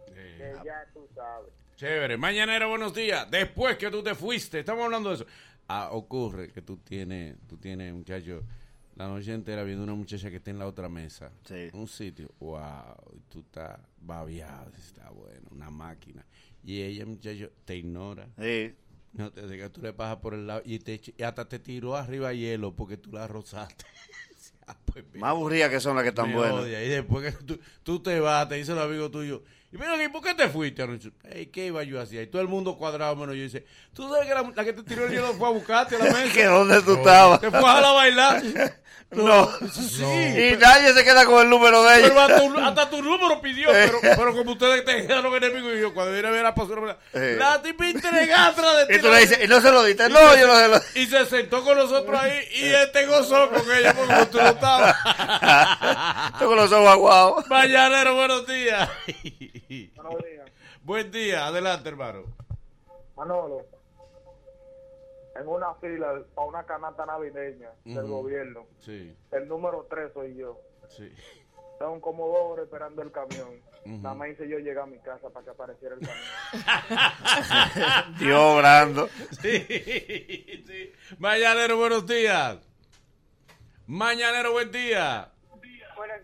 que 0.06 0.54
ya 0.64 0.86
tú 0.94 1.06
sabes. 1.14 1.52
Chévere. 1.74 2.16
Mañanero, 2.16 2.70
buenos 2.70 2.94
días. 2.94 3.30
Después 3.30 3.76
que 3.76 3.90
tú 3.90 4.02
te 4.02 4.14
fuiste. 4.14 4.60
Estamos 4.60 4.86
hablando 4.86 5.10
de 5.10 5.16
eso. 5.16 5.26
Ah, 5.68 5.90
ocurre 5.92 6.50
que 6.50 6.62
tú 6.62 6.78
tienes, 6.78 7.36
tú 7.46 7.58
tienes, 7.58 7.92
muchacho, 7.92 8.42
la 8.96 9.06
noche 9.08 9.32
entera 9.32 9.62
viendo 9.62 9.84
una 9.84 9.94
muchacha 9.94 10.30
que 10.30 10.36
está 10.36 10.50
en 10.50 10.58
la 10.58 10.66
otra 10.66 10.88
mesa. 10.88 11.30
Sí. 11.44 11.68
Un 11.72 11.86
sitio. 11.86 12.30
Wow. 12.40 13.22
Tú 13.28 13.40
estás 13.40 13.78
babiado. 14.00 14.70
Está 14.76 15.10
bueno. 15.10 15.48
Una 15.50 15.70
máquina. 15.70 16.24
Y 16.64 16.82
ella, 16.82 17.06
muchacho, 17.06 17.50
te 17.64 17.76
ignora. 17.76 18.26
Sí. 18.40 18.74
No 19.12 19.30
te 19.32 19.46
diga, 19.48 19.70
tú 19.70 19.80
le 19.80 19.92
pasas 19.92 20.16
por 20.18 20.34
el 20.34 20.46
lado 20.46 20.62
y, 20.64 20.78
te, 20.78 21.00
y 21.16 21.22
hasta 21.22 21.48
te 21.48 21.58
tiró 21.58 21.96
arriba 21.96 22.32
hielo 22.34 22.74
porque 22.74 22.96
tú 22.96 23.12
la 23.12 23.26
rozaste. 23.28 23.84
Ah, 24.68 24.76
pues 24.84 25.04
Más 25.14 25.30
aburridas 25.30 25.70
que 25.70 25.78
son 25.78 25.94
las 25.94 26.02
que 26.02 26.08
están 26.08 26.32
buenas. 26.32 26.56
odia. 26.56 26.82
Y 26.82 26.88
después 26.88 27.32
que 27.32 27.44
tú, 27.44 27.56
tú 27.84 28.00
te 28.02 28.18
vas, 28.18 28.48
te 28.48 28.56
dice 28.56 28.72
el 28.72 28.80
amigo 28.80 29.08
tuyo, 29.12 29.44
y 29.76 29.80
mira, 29.80 30.02
¿y 30.04 30.08
por 30.08 30.22
qué 30.22 30.34
te 30.34 30.48
fuiste 30.48 30.82
anoche? 30.82 31.10
Ey, 31.30 31.46
¿qué 31.46 31.66
iba 31.66 31.82
yo 31.84 32.00
hacia? 32.00 32.22
Y 32.22 32.26
todo 32.28 32.40
el 32.42 32.48
mundo 32.48 32.76
cuadrado 32.76 33.14
menos 33.16 33.36
yo 33.36 33.42
dice, 33.42 33.66
tú 33.94 34.08
sabes 34.10 34.26
que 34.26 34.34
la, 34.34 34.42
la 34.54 34.64
que 34.64 34.72
te 34.72 34.82
tiró 34.82 35.04
el 35.06 35.10
hielo 35.12 35.32
fue 35.34 35.48
a 35.48 35.52
buscarte 35.52 35.96
a 35.96 35.98
la 35.98 36.04
¿Que 36.14 36.24
mesa. 36.24 36.48
dónde 36.48 36.82
tú 36.82 36.94
estabas? 36.94 37.40
Te 37.40 37.50
fue 37.50 37.70
a 37.70 37.80
la 37.80 37.92
bailar. 37.92 38.42
No. 39.12 39.48
Sí. 39.70 40.02
Y 40.02 40.56
nadie 40.56 40.92
se 40.92 41.04
queda 41.04 41.24
con 41.26 41.40
el 41.40 41.48
número 41.48 41.80
de 41.84 42.00
Pero 42.02 42.12
ella. 42.12 42.24
hasta, 42.24 42.40
tu- 42.40 42.58
hasta 42.58 42.90
tu 42.90 43.02
número 43.04 43.40
pidió, 43.40 43.68
pero, 43.70 43.98
pero 44.02 44.34
como 44.34 44.50
ustedes 44.52 44.84
te 44.84 45.06
quedaron 45.06 45.32
enemigos 45.32 45.74
y 45.76 45.80
yo, 45.80 45.94
cuando 45.94 46.12
viene 46.12 46.26
a 46.26 46.30
ver 46.32 46.44
a 46.44 46.52
pasar, 46.56 46.98
Eh. 47.12 47.36
la 47.38 47.62
tipa 47.62 47.88
entregada 47.88 48.84
de 48.84 48.92
Y 48.94 48.96
ti. 48.96 49.02
tú 49.04 49.08
le 49.12 49.20
dices, 49.20 49.38
y 49.44 49.46
no 49.46 49.60
se 49.60 49.70
lo 49.70 49.84
diste. 49.84 50.08
No, 50.08 50.36
yo 50.36 50.48
no 50.48 50.56
se 50.56 50.68
lo 50.68 50.80
Y 51.00 51.06
se 51.06 51.24
sentó 51.26 51.62
con 51.62 51.78
nosotros 51.78 52.18
ahí 52.20 52.48
y 52.56 52.64
este 52.64 53.06
gozó 53.06 53.48
con 53.48 53.62
ella 53.78 53.94
porque 53.94 54.12
como 54.12 54.26
tú 54.26 54.38
no 54.38 54.48
estabas. 54.48 54.96
Estoy 56.32 56.46
con 56.48 56.56
los 56.56 56.72
ojos 56.72 56.88
aguados. 56.90 57.46
Mañanero, 57.48 58.16
buenos 58.16 58.44
días. 58.48 58.90
Buenos 59.96 60.22
días. 60.24 60.50
Buen 60.82 61.10
día, 61.10 61.46
adelante, 61.46 61.88
hermano. 61.88 62.24
Manolo, 63.16 63.64
en 65.40 65.48
una 65.48 65.74
fila 65.74 66.22
para 66.34 66.46
una 66.48 66.64
canasta 66.64 67.06
navideña 67.06 67.70
del 67.84 68.06
gobierno, 68.06 68.66
Sí, 68.80 69.14
el 69.32 69.48
número 69.48 69.86
3 69.88 70.12
soy 70.12 70.36
yo. 70.36 70.60
sí. 70.88 71.10
Estaban 71.72 72.00
como 72.00 72.26
dos 72.28 72.38
horas 72.52 72.64
esperando 72.64 73.02
el 73.02 73.12
camión. 73.12 73.60
Ujú. 73.84 73.98
Nada 73.98 74.14
más 74.14 74.30
hice 74.30 74.48
yo 74.48 74.58
llegar 74.58 74.84
a 74.84 74.86
mi 74.86 74.98
casa 75.00 75.28
para 75.28 75.44
que 75.44 75.50
apareciera 75.50 75.94
el 75.94 76.00
camión. 76.00 78.14
Dios 78.18 78.40
obrando. 78.40 79.08
Sí, 79.42 79.58
sí. 80.66 80.92
Mañanero, 81.18 81.76
buenos 81.76 82.06
días. 82.06 82.56
Mañanero, 83.86 84.52
buen 84.52 84.72
día. 84.72 85.30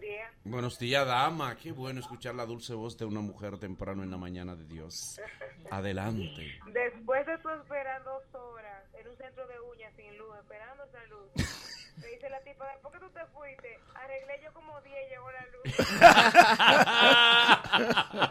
Buenos 0.02 0.18
días. 0.18 0.32
Buenos 0.44 0.78
días, 0.80 1.06
dama. 1.06 1.56
Qué 1.56 1.70
bueno 1.70 2.00
escuchar 2.00 2.34
la 2.34 2.44
dulce 2.44 2.74
voz 2.74 2.98
de 2.98 3.04
una 3.04 3.20
mujer 3.20 3.56
temprano 3.58 4.02
en 4.02 4.10
la 4.10 4.16
mañana 4.16 4.56
de 4.56 4.64
Dios. 4.64 5.20
Adelante. 5.70 6.58
Después 6.72 7.24
de 7.24 7.38
tú 7.38 7.48
esperar 7.50 8.02
dos 8.02 8.24
horas 8.34 8.82
en 8.98 9.06
un 9.08 9.16
centro 9.16 9.46
de 9.46 9.60
uñas 9.60 9.92
sin 9.96 10.18
luz, 10.18 10.36
esperando 10.40 10.82
esa 10.84 11.04
luz, 11.04 11.30
te 12.00 12.08
dice 12.08 12.28
la 12.30 12.40
tipa, 12.42 12.66
después 12.72 12.94
que 12.94 13.00
tú 13.00 13.10
te 13.10 13.24
fuiste, 13.26 13.78
arreglé 13.94 14.40
yo 14.42 14.52
como 14.52 14.80
10 14.80 14.96
y 15.06 15.08
llegó 15.08 15.30
la 15.30 15.46
luz. 15.46 15.62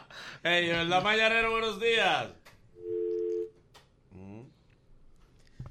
Hey, 0.43 0.67
¿verdad, 0.67 1.03
Mañanero? 1.03 1.51
Buenos 1.51 1.79
días. 1.79 2.31
Mm. 4.11 4.41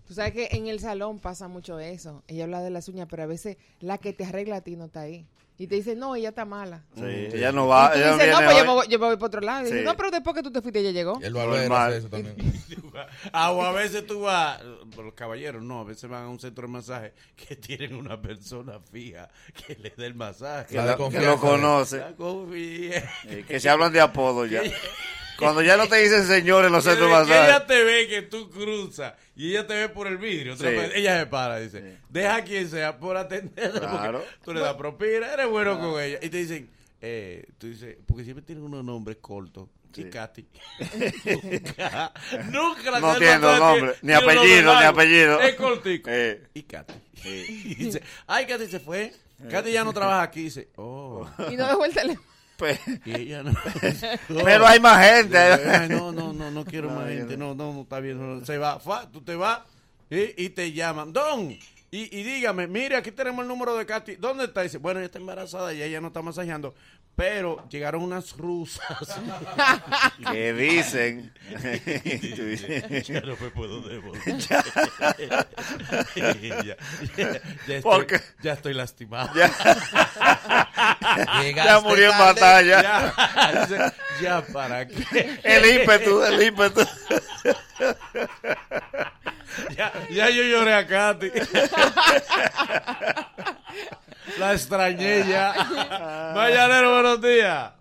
Tú 0.07 0.15
sabes 0.15 0.33
que 0.33 0.49
en 0.53 0.69
el 0.69 0.81
salón 0.81 1.19
pasa 1.19 1.47
mucho 1.49 1.79
eso. 1.79 2.23
Ella 2.27 2.45
habla 2.45 2.63
de 2.63 2.71
las 2.71 2.89
uñas, 2.89 3.07
pero 3.11 3.25
a 3.25 3.27
veces 3.27 3.59
la 3.81 3.99
que 3.99 4.15
te 4.15 4.25
arregla 4.25 4.57
a 4.57 4.61
ti 4.63 4.77
no 4.77 4.87
está 4.87 5.03
ahí. 5.03 5.27
Y 5.61 5.67
te 5.67 5.75
dice, 5.75 5.95
no, 5.95 6.17
ella 6.17 6.31
está 6.31 6.47
mala. 6.47 6.85
Sí, 6.95 7.03
ella 7.05 7.53
no 7.53 7.67
va. 7.67 7.91
y 7.91 7.93
tú 7.93 7.99
ella 7.99 8.07
no 8.13 8.15
dices, 8.17 8.31
no, 8.33 8.39
viene 8.39 8.45
pues 8.47 8.57
yo 8.57 8.65
me, 8.65 8.73
voy, 8.73 8.87
yo 8.89 8.99
me 8.99 9.07
voy 9.09 9.17
para 9.17 9.27
otro 9.27 9.41
lado. 9.43 9.63
Y 9.63 9.67
Sí. 9.67 9.73
dice, 9.75 9.85
no, 9.85 9.95
pero 9.95 10.11
después 10.11 10.35
que 10.35 10.43
tú 10.43 10.51
te 10.51 10.63
fuiste, 10.63 10.81
ella 10.81 10.91
llegó. 10.91 11.21
El 11.21 11.35
barbero 11.35 11.77
hace 11.77 11.97
eso 11.99 12.09
también. 12.09 12.37
Ah, 13.33 13.53
o 13.53 13.63
a 13.63 13.73
veces 13.73 14.07
tú 14.07 14.23
vas, 14.23 14.61
los 14.63 15.15
caballeros 15.15 15.63
no, 15.63 15.81
a 15.81 15.85
veces 15.85 16.09
van 16.11 16.25
a 16.25 16.29
un 16.29 16.41
centro 16.41 16.67
de 16.67 16.73
masaje 16.73 17.13
que 17.37 17.57
tienen 17.57 17.95
una 17.95 18.21
persona 18.21 18.81
fija 18.93 19.29
que 19.67 19.75
les 19.77 19.97
dé 19.97 20.07
el 20.07 20.15
masaje. 20.15 20.75
Que, 20.77 20.83
lo- 20.83 21.09
que 21.11 21.21
lo 21.21 21.39
conoce. 21.39 21.99
La 21.99 22.13
confía. 22.17 23.09
Eh, 23.27 23.45
que 23.47 23.61
se 23.61 23.69
hablan 23.69 23.93
de 23.93 24.01
apodo 24.01 24.45
ya. 24.47 24.63
Cuando 25.41 25.63
ya 25.63 25.77
no 25.77 25.87
te 25.89 25.97
dicen 25.97 26.27
señor 26.27 26.65
en 26.65 26.73
los 26.73 26.85
centros 26.85 27.27
de 27.27 27.33
que 27.35 27.39
ella 27.45 27.67
te 27.67 27.83
ve 27.85 28.07
que 28.09 28.23
tú 28.23 28.51
cruzas 28.51 29.15
y 29.35 29.51
ella 29.51 29.67
te 29.67 29.75
ve 29.75 29.89
por 29.89 30.07
el 30.07 30.19
vidrio. 30.19 30.55
otra 30.55 30.71
Sí. 30.71 30.77
vez, 30.77 30.93
ella 30.95 31.19
se 31.21 31.27
para, 31.27 31.59
dice, 31.59 31.97
deja 32.09 32.37
a 32.37 32.45
quien 32.45 32.69
sea 32.71 32.99
por 32.99 33.17
atender. 33.17 33.73
Claro. 33.73 34.25
Tú 34.45 34.53
le 34.55 34.61
das 34.61 34.75
propina, 34.75 35.33
eres 35.33 35.49
bueno 35.49 35.79
con 35.81 36.01
ella. 36.01 36.19
Y 36.23 36.29
te 36.29 36.37
dicen, 36.37 36.71
eh, 37.01 37.47
tú 37.59 37.67
dices, 37.69 37.97
porque 38.07 38.25
siempre 38.25 38.45
tienen 38.45 38.65
unos 38.65 38.85
nombres 38.85 39.17
cortos. 39.21 39.69
Y 39.97 40.05
Katy. 40.05 40.47
nunca, 41.35 42.13
nunca 42.51 42.91
la 42.93 43.01
No 43.01 43.17
tiene 43.17 43.39
nombre, 43.39 43.95
ni 44.03 44.13
apellido, 44.13 44.79
ni 44.79 44.85
apellido. 44.87 45.41
Es 45.41 45.55
cortico. 45.57 46.09
Eh. 46.13 46.43
Y 46.55 46.63
Katy. 46.63 46.95
Y 47.25 47.75
dice, 47.87 48.03
ay, 48.27 48.47
Katy 48.47 48.67
se 48.67 48.81
fue. 48.81 49.13
Katy 49.51 49.73
ya 49.73 49.85
no 49.85 49.93
trabaja 49.93 50.23
aquí. 50.23 50.43
Dice, 50.45 50.69
oh. 50.77 51.27
Y 51.51 51.57
no 51.57 51.67
dejó 51.67 51.85
el 51.85 51.95
teléfono. 51.95 52.29
Pues, 52.61 52.79
Y 53.07 53.15
ella 53.23 53.43
no. 53.43 53.53
Pero 54.45 54.67
hay 54.67 54.79
más 54.81 55.03
gente. 55.03 55.39
Ay, 55.39 55.89
no, 55.89 56.13
no, 56.13 56.35
no, 56.35 56.51
no 56.51 56.65
quiero 56.67 56.91
más 56.91 57.09
gente. 57.09 57.39
No, 57.39 57.55
no, 57.55 57.73
no, 57.73 57.81
está 57.83 58.01
bien. 58.01 58.45
se 58.45 58.59
va. 58.59 58.79
Fa, 58.79 59.11
tú 59.11 59.23
te 59.23 59.35
vas 59.35 59.61
y, 60.11 60.45
y 60.45 60.51
te 60.51 60.71
llaman. 60.71 61.11
Don, 61.11 61.57
y, 61.91 62.19
y 62.19 62.23
dígame, 62.23 62.67
mire, 62.67 62.97
aquí 62.97 63.11
tenemos 63.11 63.43
el 63.43 63.49
número 63.49 63.77
de 63.77 63.85
Katy. 63.87 64.17
¿Dónde 64.17 64.45
está? 64.45 64.63
Dice, 64.63 64.79
bueno, 64.79 65.01
ella 65.01 65.07
está 65.07 65.19
embarazada 65.19 65.73
y 65.75 65.83
ella 65.83 66.01
no 66.01 66.07
está 66.09 66.23
masajeando. 66.23 66.75
Pero 67.17 67.69
llegaron 67.69 68.03
unas 68.03 68.37
rusas. 68.37 68.87
que 70.33 70.53
dicen. 70.55 71.33
ya 73.05 73.21
no 73.21 73.37
me 73.37 73.51
puedo 73.51 73.81
devolver. 73.83 74.39
ya, 74.49 74.65
ya- 76.17 76.77
ya 77.67 77.67
estoy, 77.67 77.81
Porque- 77.83 78.21
ya 78.43 78.53
estoy 78.53 78.75
lastimado. 78.75 79.33
ya, 79.35 79.51
murió 81.81 82.13
en 82.13 82.19
batalla. 82.19 82.83
Ya, 83.69 83.93
ya 84.23 84.47
para 84.47 84.87
qué. 84.87 85.41
El 85.43 85.81
ímpetu, 85.81 86.23
el 86.23 86.41
ímpetu. 86.43 86.87
Ya, 89.77 89.93
ya 90.11 90.31
yo 90.31 90.43
lloré 90.45 90.75
a 90.75 90.87
Katy. 90.87 91.31
La 94.39 94.53
extrañé 94.53 95.27
ya. 95.29 95.55
Mañanero, 96.35 96.93
buenos 96.95 97.21
días. 97.21 97.73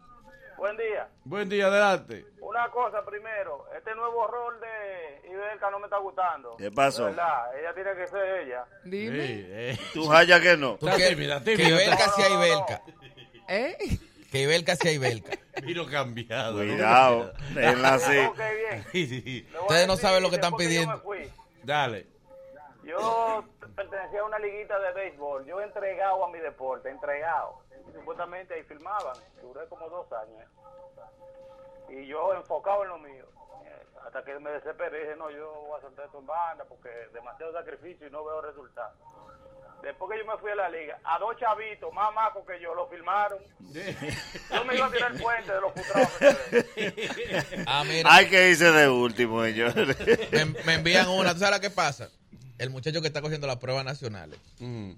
Buen 0.58 0.78
día. 0.78 1.08
Buen 1.24 1.50
día, 1.50 1.68
adelante. 1.68 2.26
Una 2.42 2.68
cosa 2.70 3.06
primero, 3.06 3.66
este 3.78 3.94
nuevo 3.96 4.28
rol 4.28 4.60
de 4.60 5.30
Ibelka 5.30 5.70
no 5.70 5.80
me 5.80 5.86
está 5.86 5.98
gustando. 6.00 6.56
¿Qué 6.58 6.72
pasó? 6.72 7.04
De 7.06 7.12
verdad, 7.12 7.60
ella 7.60 7.74
tiene 7.74 7.94
que 7.96 8.08
ser 8.08 8.42
ella. 8.48 8.66
Dime. 8.84 9.26
Sí, 9.28 9.46
eh. 9.48 9.78
Tú 9.94 10.12
hallas 10.12 10.42
que 10.42 10.58
no. 10.58 10.76
Tú 10.76 10.88
que- 10.88 11.10
tímida, 11.10 11.40
que 11.44 11.56
tímida. 11.56 11.84
Ibelka 11.84 12.10
sea 12.10 12.30
Ibelka. 12.30 12.82
¿Eh? 13.48 13.78
Que 14.32 14.42
Ibelka 14.42 14.76
sea 14.76 14.92
Ibelka. 14.92 15.38
Vino 15.64 15.86
cambiado. 15.86 16.64
¿no? 16.64 16.74
Cuidado. 16.74 17.34
A 17.56 17.96
Ustedes 19.62 19.88
no 19.88 19.98
saben 19.98 20.24
lo 20.24 20.30
que 20.30 20.36
están 20.36 20.56
pidiendo. 20.56 21.02
Dale. 21.70 22.08
Yo 22.82 23.44
pertenecía 23.76 24.22
a 24.22 24.24
una 24.24 24.40
liguita 24.40 24.80
de 24.80 24.92
béisbol. 24.92 25.46
Yo 25.46 25.62
entregado 25.62 26.26
a 26.26 26.30
mi 26.30 26.40
deporte, 26.40 26.90
entregado. 26.90 27.62
Supuestamente 27.94 28.56
ahí 28.56 28.64
filmaban. 28.64 29.16
Duré 29.40 29.68
como 29.68 29.88
dos 29.88 30.12
años. 30.12 30.50
Y 31.90 32.08
yo 32.08 32.34
enfocado 32.34 32.82
en 32.82 32.90
lo 32.90 32.98
mío. 32.98 33.26
Eh, 33.66 33.86
Hasta 34.04 34.24
que 34.24 34.40
me 34.40 34.50
desesperé, 34.50 35.02
dije, 35.02 35.16
no, 35.16 35.30
yo 35.30 35.48
voy 35.68 35.78
a 35.78 35.82
soltar 35.82 36.06
esto 36.06 36.18
en 36.18 36.26
banda 36.26 36.66
porque 36.66 36.90
demasiado 37.14 37.54
sacrificio 37.54 38.08
y 38.08 38.10
no 38.10 38.26
veo 38.26 38.42
resultados. 38.42 38.98
Después 39.84 40.12
que 40.12 40.20
yo 40.26 40.32
me 40.32 40.38
fui 40.40 40.52
a 40.52 40.56
la 40.56 40.70
liga, 40.70 41.00
a 41.04 41.18
dos 41.20 41.36
chavitos 41.40 41.94
más 41.94 42.14
macos 42.14 42.44
que 42.46 42.62
yo 42.62 42.76
lo 42.76 42.88
filmaron. 42.90 43.40
Yo 43.60 44.66
me 44.66 44.76
iba 44.76 44.86
a 44.88 44.92
tirar 44.92 45.12
el 45.14 45.22
puente 45.22 45.52
de 45.54 45.62
los 45.62 45.72
putrados 45.74 46.10
que 46.18 46.92
se 46.92 47.46
ven. 47.52 47.64
Ah, 47.68 47.84
mira, 47.88 48.14
Hay 48.14 48.28
que 48.28 48.50
irse 48.50 48.72
de 48.72 48.90
último, 48.90 49.44
señores. 49.44 49.98
me, 50.32 50.46
me 50.66 50.74
envían 50.76 51.08
una. 51.10 51.34
¿Tú 51.34 51.40
sabes 51.40 51.56
lo 51.56 51.62
que 51.62 51.70
pasa? 51.70 52.10
El 52.58 52.70
muchacho 52.72 53.02
que 53.02 53.08
está 53.08 53.22
cogiendo 53.22 53.48
las 53.48 53.58
pruebas 53.58 53.86
nacionales 53.86 54.38
Mm. 54.60 54.92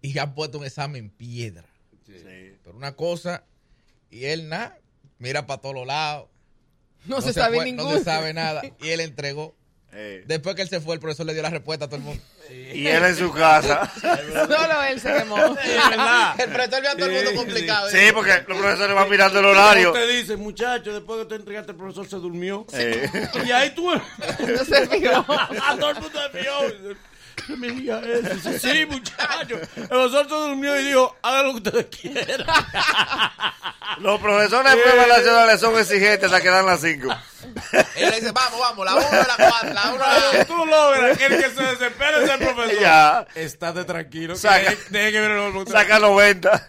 y 0.00 0.18
ha 0.18 0.34
puesto 0.34 0.58
un 0.58 0.64
examen 0.64 1.04
en 1.04 1.10
piedra. 1.10 1.64
Pero 2.06 2.76
una 2.76 2.92
cosa, 2.92 3.44
y 4.10 4.24
él 4.26 4.48
nada, 4.48 4.78
mira 5.18 5.46
para 5.46 5.60
todos 5.60 5.74
los 5.74 5.86
lados. 5.86 6.28
No, 7.04 7.20
se, 7.20 7.32
sabe 7.32 7.56
fue- 7.56 7.64
ninguno. 7.66 7.90
No 7.90 7.98
se 7.98 8.04
sabe 8.04 8.32
nada. 8.32 8.62
Y 8.80 8.90
él 8.90 9.00
entregó. 9.00 9.54
Eh, 9.94 10.24
Después 10.26 10.56
que 10.56 10.62
él 10.62 10.68
se 10.70 10.80
fue, 10.80 10.94
el 10.94 11.00
profesor 11.00 11.26
le 11.26 11.34
dio 11.34 11.42
la 11.42 11.50
respuesta 11.50 11.84
a 11.84 11.88
todo 11.88 11.96
el 11.98 12.02
mundo. 12.02 12.22
y 12.50 12.86
él 12.86 13.04
en 13.04 13.14
su 13.16 13.30
casa. 13.32 13.92
Solo 14.00 14.82
él 14.88 14.98
se 15.00 15.12
quemó. 15.12 15.36
Es 15.36 15.90
verdad. 15.90 16.40
El 16.40 16.50
profesor 16.50 16.80
vio 16.80 16.90
a 16.90 16.96
todo 16.96 17.06
el 17.06 17.12
mundo 17.12 17.30
Sí, 17.30 17.36
complicado. 17.36 17.88
Sí, 17.90 17.98
porque 18.14 18.44
los 18.48 18.58
profesores 18.58 18.94
van 18.96 19.10
mirando 19.10 19.38
el 19.40 19.44
horario. 19.44 19.92
Te 19.92 20.06
dice, 20.06 20.36
muchacho, 20.36 20.92
después 20.94 21.20
que 21.20 21.26
te 21.26 21.34
entregaste, 21.34 21.72
el 21.72 21.76
profesor 21.78 22.08
se 22.08 22.16
durmió. 22.16 22.66
Eh, 22.72 23.08
Y 23.44 23.50
ahí 23.50 23.70
tú. 23.74 23.90
No 23.92 24.64
se 24.64 24.86
fijó. 24.88 25.24
A 25.32 25.76
todo 25.78 25.90
el 25.90 26.00
mundo 26.00 26.18
se 26.32 26.40
vio. 26.40 26.96
¿Qué 27.46 27.56
me 27.56 27.68
diga 27.70 28.00
eso? 28.00 28.52
Sí, 28.58 28.86
muchacho. 28.86 29.58
El 29.76 29.88
profesor 29.88 30.28
se 30.28 30.34
durmió 30.34 30.78
y 30.80 30.84
dijo, 30.84 31.16
hagan 31.22 31.46
lo 31.46 31.52
que 31.52 31.68
ustedes 31.68 31.86
quieran. 31.86 32.46
los 33.98 34.20
profesores 34.20 34.72
de 34.74 34.78
pruebas 34.82 35.08
nacionales 35.08 35.60
son 35.60 35.78
exigentes 35.78 36.24
hasta 36.24 36.40
que 36.40 36.48
dan 36.48 36.66
las 36.66 36.80
5. 36.80 37.08
Él 37.96 38.10
le 38.10 38.20
dice, 38.20 38.32
vamos, 38.32 38.60
vamos, 38.60 38.84
la 38.86 38.94
1 38.94 39.04
la 39.10 39.34
4, 39.36 39.72
la 39.74 39.92
1 39.92 39.98
la 39.98 40.44
Tú 40.46 40.64
logras 40.66 41.18
que 41.18 41.26
el 41.26 41.36
que 41.42 41.50
se 41.50 41.62
desespere 41.62 42.24
es 42.24 42.30
el 42.30 42.38
profesor. 42.46 42.80
Ya. 42.80 43.26
Estate 43.34 43.84
tranquilo. 43.84 44.34
que 44.34 44.40
Saca- 44.40 44.70
deje- 44.70 44.88
deje 44.90 45.12
que 45.12 45.20
ver 45.20 45.30
el 45.32 45.68
Saca 45.68 45.98
90. 45.98 46.68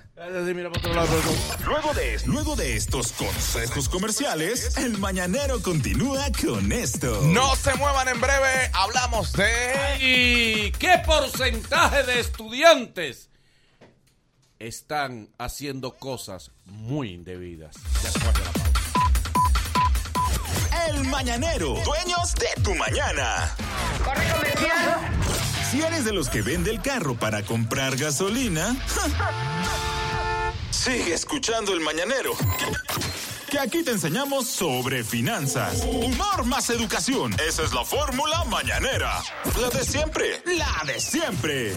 Luego 1.65 1.93
de, 1.93 2.21
luego 2.27 2.55
de 2.55 2.77
estos 2.77 3.11
consejos 3.11 3.89
comerciales, 3.89 4.77
el 4.77 4.97
mañanero 4.97 5.61
continúa 5.61 6.27
con 6.41 6.71
esto. 6.71 7.21
No 7.23 7.53
se 7.57 7.75
muevan 7.75 8.07
en 8.07 8.21
breve, 8.21 8.71
hablamos 8.71 9.33
de... 9.33 9.97
¿Y 9.99 10.71
qué 10.71 11.01
porcentaje 11.05 12.03
de 12.03 12.21
estudiantes 12.21 13.29
están 14.59 15.27
haciendo 15.37 15.91
cosas 15.97 16.51
muy 16.65 17.11
indebidas? 17.11 17.75
Después 18.01 18.33
de 18.33 18.45
la 18.45 18.51
pausa. 18.51 18.71
El 20.87 21.03
mañanero, 21.09 21.75
dueños 21.83 22.33
de 22.35 22.61
tu 22.63 22.73
mañana. 22.75 23.53
Si 25.69 25.81
eres 25.81 26.05
de 26.05 26.13
los 26.13 26.29
que 26.29 26.41
vende 26.41 26.71
el 26.71 26.81
carro 26.81 27.15
para 27.15 27.43
comprar 27.43 27.97
gasolina, 27.97 28.75
sigue 30.83 31.13
escuchando 31.13 31.73
el 31.73 31.79
mañanero. 31.79 32.31
Que, 32.59 33.51
que 33.51 33.59
aquí 33.59 33.83
te 33.83 33.91
enseñamos 33.91 34.47
sobre 34.47 35.05
finanzas, 35.05 35.81
humor 35.85 36.43
más 36.45 36.69
educación. 36.69 37.33
Esa 37.47 37.63
es 37.63 37.73
la 37.73 37.85
fórmula 37.85 38.43
mañanera. 38.45 39.23
La 39.61 39.69
de 39.69 39.85
siempre, 39.85 40.43
la 40.45 40.83
de 40.85 40.99
siempre. 40.99 41.73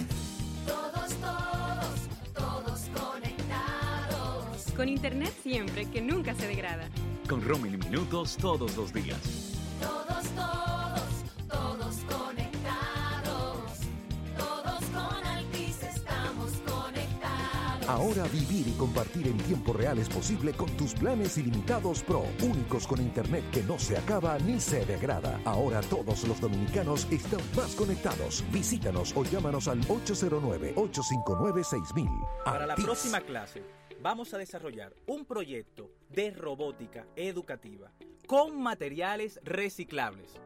Todos, 0.66 1.14
todos, 1.20 2.34
todos 2.34 2.80
conectados. 3.00 4.72
Con 4.74 4.88
internet 4.88 5.32
siempre, 5.40 5.88
que 5.88 6.02
nunca 6.02 6.34
se 6.34 6.48
degrada. 6.48 6.88
Con 7.28 7.42
roaming 7.44 7.78
minutos 7.78 8.36
todos 8.40 8.76
los 8.76 8.92
días. 8.92 9.45
Ahora 17.88 18.24
vivir 18.24 18.66
y 18.66 18.72
compartir 18.72 19.28
en 19.28 19.38
tiempo 19.38 19.72
real 19.72 19.98
es 19.98 20.08
posible 20.08 20.52
con 20.52 20.68
tus 20.76 20.92
planes 20.94 21.38
ilimitados 21.38 22.02
Pro, 22.02 22.24
únicos 22.42 22.84
con 22.84 23.00
internet 23.00 23.44
que 23.52 23.62
no 23.62 23.78
se 23.78 23.96
acaba 23.96 24.36
ni 24.40 24.58
se 24.58 24.84
degrada. 24.84 25.40
Ahora 25.44 25.80
todos 25.82 26.26
los 26.26 26.40
dominicanos 26.40 27.06
están 27.12 27.38
más 27.54 27.76
conectados. 27.76 28.42
Visítanos 28.50 29.16
o 29.16 29.22
llámanos 29.22 29.68
al 29.68 29.82
809-859-6000. 29.82 32.42
Para 32.44 32.66
la 32.66 32.74
próxima 32.74 33.20
clase 33.20 33.62
vamos 34.02 34.34
a 34.34 34.38
desarrollar 34.38 34.92
un 35.06 35.24
proyecto 35.24 35.92
de 36.10 36.32
robótica 36.32 37.06
educativa 37.14 37.92
con 38.26 38.60
materiales 38.60 39.38
reciclables. 39.44 40.40